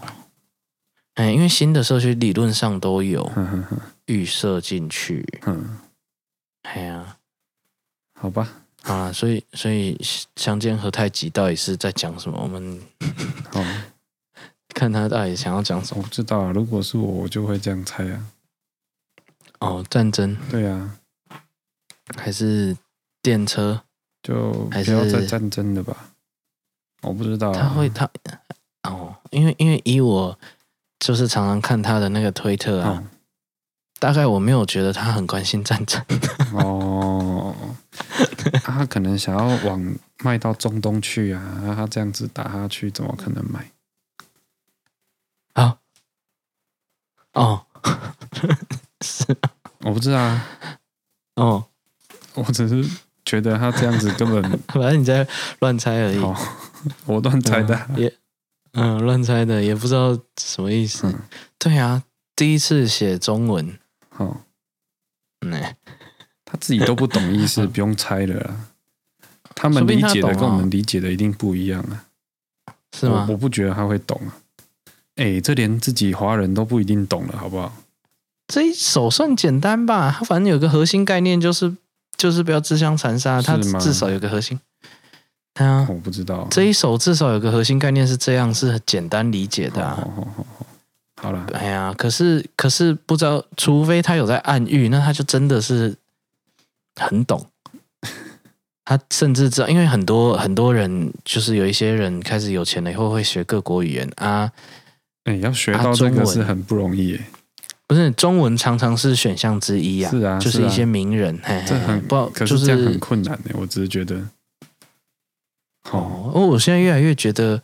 [1.15, 3.29] 哎，因为新的社区理论上都有
[4.05, 5.27] 预设进去。
[5.45, 5.79] 嗯，
[6.63, 7.17] 哎呀，
[8.17, 8.58] 好吧。
[8.83, 9.99] 啊，所以所以
[10.35, 12.39] 相见何太急，到底是在讲什么？
[12.41, 12.81] 我们
[13.51, 13.63] 好，
[14.73, 16.01] 看他到底想要讲什么？
[16.01, 18.25] 我不知道啊，如果是我，我就会这样猜啊。
[19.59, 20.37] 哦，战争？
[20.49, 20.97] 对啊，
[22.15, 22.77] 还是
[23.21, 23.81] 电车？
[24.23, 26.11] 就不要再战争的吧？
[27.01, 27.59] 我不知道啊。
[27.59, 28.09] 他会他
[28.83, 30.37] 哦，因为因为以我
[30.99, 33.03] 就是常常看他的那个推特啊，哦，
[33.99, 36.01] 大概我没有觉得他很关心战争
[36.53, 37.55] 哦。
[38.63, 43.71] 他可能想要往卖到中东去啊，他这样子打下去，怎么可能买？
[45.53, 45.77] 啊？
[47.33, 47.65] 哦，
[49.01, 49.25] 是，
[49.81, 50.47] 我不知道啊。
[51.35, 51.65] 哦，
[52.33, 52.83] 我只是
[53.23, 55.27] 觉得他这样子根本， 反正你在
[55.59, 56.19] 乱猜而已。
[57.05, 58.13] 我乱猜的，嗯、也
[58.73, 61.07] 嗯，乱猜的，也不知道什么意思。
[61.07, 61.19] 嗯、
[61.57, 62.03] 对啊，
[62.35, 63.79] 第一次写中文，
[64.17, 64.41] 哦，
[65.41, 65.75] 嗯。
[66.51, 68.55] 他自己都不懂意思， 不用猜了啦。
[69.55, 72.05] 他们理解的跟我们理解的一定不一样啊，
[72.97, 73.25] 是吗？
[73.27, 74.37] 我，我不觉得他会懂啊。
[75.15, 77.73] 哎，这连自己华人都不一定懂了，好不好？
[78.47, 80.15] 这一手算简单吧？
[80.17, 81.75] 它反正有个核心概念，就是
[82.15, 83.41] 就是不要自相残杀。
[83.41, 84.59] 它至少有个核心。
[85.55, 89.95] 啊，我不知道这一手至少有个核心概念是这样，是很简单理解的、啊。
[89.95, 90.65] 好好好好，
[91.23, 91.45] 好了。
[91.53, 95.93] 哎呀，可是可是不知道，除非他有在暗喻，那他就真的是
[96.99, 97.47] 很懂。
[98.85, 104.51] 他甚至知道，因为很多很多人，就是有一些人开始有钱了以后会学各国语言啊。
[105.25, 107.21] 哎，要学到这个是很不容易耶。
[107.85, 113.49] 不是中文常常是选项之一啊，是啊，就是一些名人，这很不好，可是这样很困难的。
[113.53, 114.15] 我只是觉得，
[115.91, 117.61] 哦，哦，我现在越来越觉得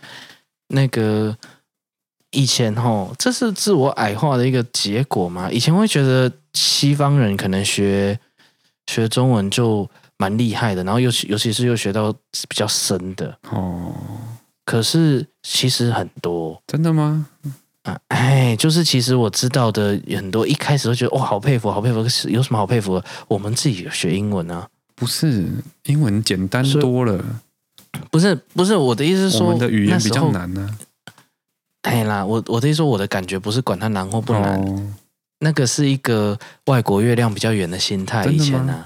[0.69, 1.38] 那个
[2.31, 5.51] 以前哦，这是自我矮化的一个结果嘛。
[5.51, 8.19] 以前会觉得西方人可能学
[8.88, 13.93] 学中文就蛮厉害的，然后尤其尤其是又学到比较深的哦。
[14.65, 17.27] 可是其实很多，真的吗？
[17.83, 21.99] 啊，哎，就是其实我知道的很多，一开始都觉得哇，好佩服，好佩服。
[22.29, 23.05] 有什么好佩服的？
[23.27, 25.47] 我们自己学英文啊，不是
[25.86, 27.23] 英文简单多了。
[28.09, 30.67] 不是不是，我的意思是说，我们的语言比较难呢、
[31.05, 31.13] 啊。
[31.83, 34.81] 哎啦，我我的意思说，我的感觉不是管它难或不难，哦、
[35.39, 38.25] 那个是一个外国月亮比较圆的心态。
[38.25, 38.86] 以前呢，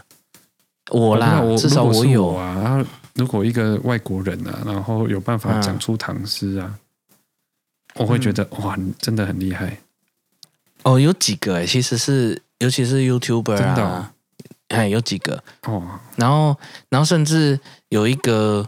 [0.91, 2.85] 我啦，我至少我有我啊。
[3.15, 6.65] 如果一个外国人啊，然后有办法讲出唐诗啊。
[6.67, 6.79] 嗯
[7.95, 9.75] 我会觉得哇，你真的很厉害
[10.83, 10.99] 哦！
[10.99, 14.13] 有几个哎，其实是尤其是 YouTuber 啊，
[14.67, 15.99] 哎，有几个哦。
[16.15, 16.55] 然后，
[16.87, 18.65] 然后甚至有一个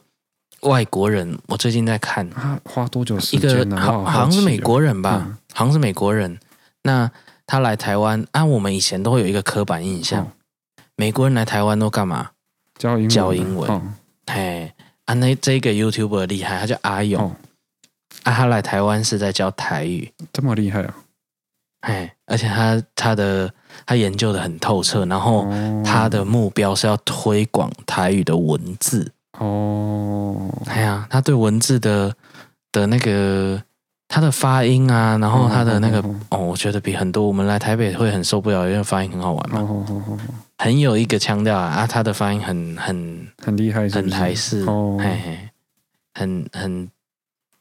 [0.61, 3.77] 外国人，我最近在看，他花多久时间呢？
[3.77, 6.37] 一个好，好像是美国人吧，嗯、好像是美国人。
[6.81, 7.09] 那
[7.51, 10.31] 他来台湾，按、啊、我们以前都会有一个刻板印象，哦、
[10.95, 12.31] 美国人来台湾都干嘛？
[12.79, 13.09] 教英文。
[13.09, 13.69] 教英文。
[13.69, 13.81] 哦、
[14.27, 14.73] 哎，
[15.03, 17.21] 啊，那这个 YouTuber 厉害，他叫阿勇。
[17.21, 17.35] 哦
[18.23, 20.95] 啊，他来台湾是在教台语，这么厉害啊！
[21.81, 23.53] 哎，而且他他的
[23.85, 25.45] 他研究的很透彻，然后
[25.83, 30.49] 他的目标是要推广台语的文字哦。
[30.67, 32.15] 哎呀，他对文字的
[32.71, 33.61] 的那个
[34.11, 39.65] 他的发音啊，然后他的那个哦，哦，我觉得比很多我们来台北会很受不了，因为发音很好玩嘛，
[40.57, 45.49] 很有一个腔调啊，啊，他的发音很很很厉害是是，很台式哦，嘿嘿，
[46.13, 46.89] 很很。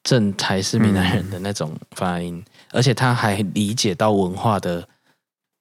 [0.03, 4.89] 正台式闽南人的那种发音，嗯、而且他还理解到文化的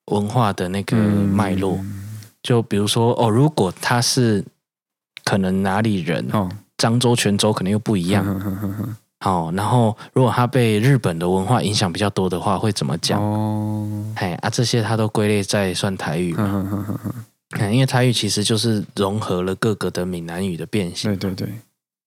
[0.05, 1.75] 文化的那个脉络。
[1.75, 4.41] 嗯、就比如说，哦，如果他是
[5.25, 8.23] 可能哪里人，哦，漳州、泉州可能又不一样。
[9.19, 13.21] 好、哦，然后如果他被日本的文化影响比较多的话，会怎么讲？
[13.21, 16.97] 哦，哎啊，这些他都归类在算台语嘛。
[17.71, 21.11] 因为台语其实就是融合了各个的闽南语的变形。
[21.15, 21.53] 对对对。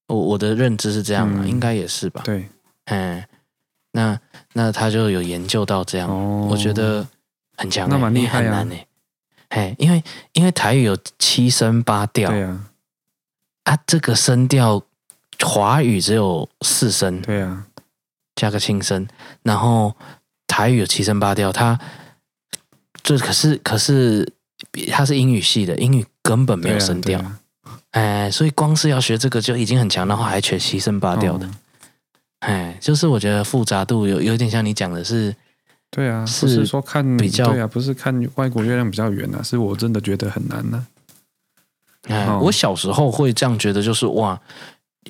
[0.07, 2.21] 我我的认知是这样的，嗯、应该也是吧？
[2.25, 2.47] 对，
[2.85, 3.23] 嗯，
[3.93, 4.19] 那
[4.51, 7.07] 那他就有研究到这样，哦、我觉得
[7.57, 8.67] 很强，那蛮厉害啊！
[9.49, 10.03] 哎，因为
[10.33, 12.69] 因为台语有七声八调，对啊，
[13.63, 14.81] 啊，这个声调
[15.43, 17.65] 华语只有四声，对啊，
[18.35, 19.07] 加个轻声，
[19.43, 19.95] 然后
[20.47, 21.79] 台语有七声八调，它
[23.03, 24.31] 这可是可是
[24.91, 27.21] 它是英语系的，英语根本没有声调。
[27.91, 31.47] 哎，所以光是要学这个就已经很强，然后还全七声八调的。
[32.39, 35.35] 哎、哦，就是我觉得复杂度有有点像你讲的是，
[35.91, 42.09] 对啊，是不是说看比较，对啊，不是看外国月亮比较圆啊，是我真的觉得很难呢、啊。
[42.09, 44.41] 哎，哦、我小时候会这样觉得，就是哇，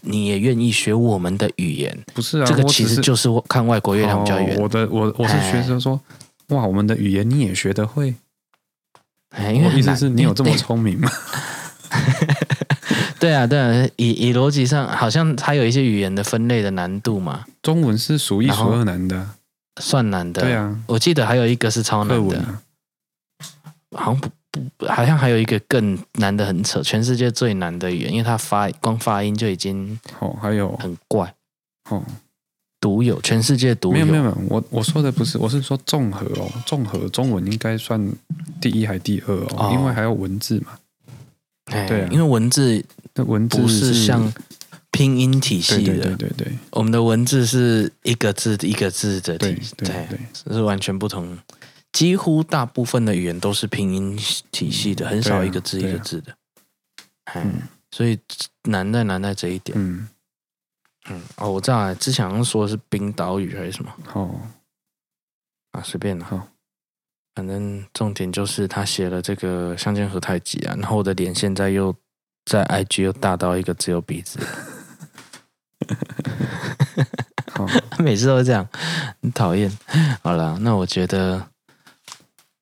[0.02, 1.98] 你也愿意学我们的语言？
[2.14, 4.58] 不是啊，这个其实就是看外国月亮比较圆。
[4.58, 6.00] 哦、我的我我是学生说，
[6.48, 8.16] 哎、哇，我们的语言你也学得会？
[9.30, 11.10] 哎，因为意思是你有这么聪明吗？
[13.20, 17.46] 对啊，对啊，以以逻辑上，好像它有一些语言的分类的难度嘛。
[17.62, 19.30] 中文是数一数二难的，
[19.80, 20.42] 算难的。
[20.42, 22.62] 对啊，我记得还有一个是超难的，啊、
[23.96, 24.30] 好像不
[24.78, 31.34] 不，好像还有一个更难的很扯，全世界最难的语言，因为它发光发音就已经哦，还有很怪
[31.90, 32.02] 哦，
[32.80, 34.06] 独有，全世界独有。
[34.06, 38.00] 没有没有，我我说的不是，我是说综合哦，综合中文应该算
[38.62, 40.78] 第一还第二哦，哦因为还有文字嘛。
[41.72, 42.86] 哎，对啊，因为文字。
[43.28, 44.34] 文字不是像
[44.90, 51.38] 拼音体系的，对对对对，我们的文字是一个字一个字的体，对对对，是完全不同。
[51.94, 54.20] 几乎大部分的语言都是拼音
[54.52, 56.36] 体系的，很少一个字一个字的。
[57.36, 58.20] 嗯，所以
[58.64, 59.78] 难在难在这一点。
[59.80, 60.10] 嗯
[61.10, 63.96] 嗯，哦，我知道，之前好像说的是冰岛语还是什么？
[64.14, 64.42] 哦，
[65.72, 66.48] 啊，随便了哈，
[67.36, 71.96] 反正重点就是他写了这个《相见何太急》啊，然后我的脸现在又。
[72.46, 74.38] 在 IG 又大到一个只有鼻子，
[77.54, 77.66] 好，
[77.98, 78.68] 每次都是这样，
[79.22, 79.72] 很讨厌。
[80.22, 81.48] 好了，那我觉得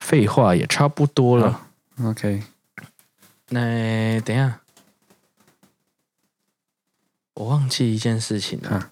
[0.01, 1.69] 废话也差不多了。
[2.03, 2.43] OK，
[3.49, 4.59] 那等一下，
[7.35, 8.69] 我忘记一件事情了。
[8.71, 8.91] 啊、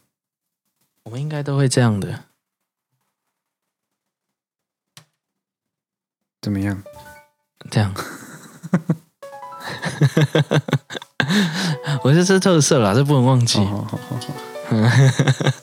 [1.03, 2.24] 我们应该都会这样的。
[6.41, 6.82] 怎么样？
[7.70, 7.93] 这样。
[12.03, 13.57] 我是特色啦，这不能忘记。
[13.60, 14.34] 好好好好。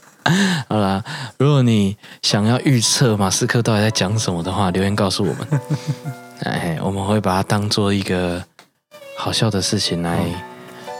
[0.68, 1.02] 好啦，
[1.38, 5.60] 如果你想要预测马斯克到底在讲什么的话，留言告诉我们。
[6.44, 8.42] 哎，我们会把它当做一个
[9.16, 10.18] 好笑的事情来。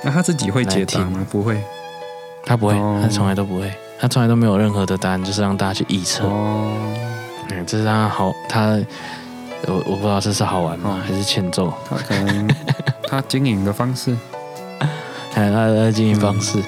[0.03, 1.27] 那他自己会解答吗？
[1.31, 1.61] 不会，
[2.45, 6.24] 他不会，他从来都不会，他从来都没有任何的答案，就是让大家去预测。
[6.27, 6.72] 哦，
[7.51, 8.79] 嗯，这是他好，他
[9.66, 11.03] 我我不知道这是好玩吗？
[11.07, 11.72] 还是欠揍？
[11.91, 12.49] 他可能
[13.09, 14.16] 他经营的方式，
[15.33, 16.62] 还 有他的经营方式。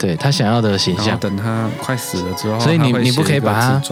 [0.00, 3.82] 对他想要的形象，等他快死了之后，所以你你不可以把他，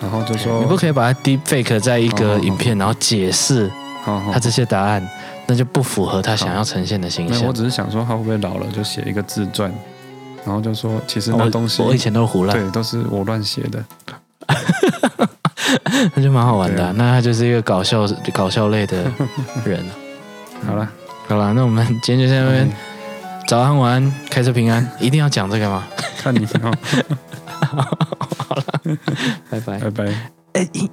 [0.00, 3.70] 然后就说你不可以把他 deep fake 在一个影片，然后解释
[4.32, 5.06] 他这些答案，
[5.46, 7.46] 那就不符合他想要呈现的形象。
[7.46, 9.70] 我只是想说，他会不会老了就写一个自传，
[10.42, 13.84] 然后就说其实那东西我以前都是胡乱，对，都是我乱写的，
[16.14, 16.90] 那就蛮好玩的。
[16.94, 19.04] 那他就是一个搞笑搞笑类的
[19.66, 19.84] 人。
[20.66, 20.88] 好了
[21.28, 22.70] 好了，那我们今天就先这边。
[23.50, 25.84] 早安，晚安，开车平安，一定要讲这个吗？
[26.16, 26.72] 看你哦。
[28.38, 28.64] 好了，
[29.50, 30.04] 拜拜，拜拜。
[30.52, 30.88] 哎，音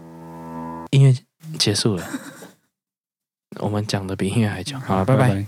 [0.90, 1.14] 音乐
[1.60, 2.04] 结束了，
[3.60, 4.76] 我们讲的比音乐还久。
[4.80, 5.06] 好了。
[5.06, 5.46] 拜拜。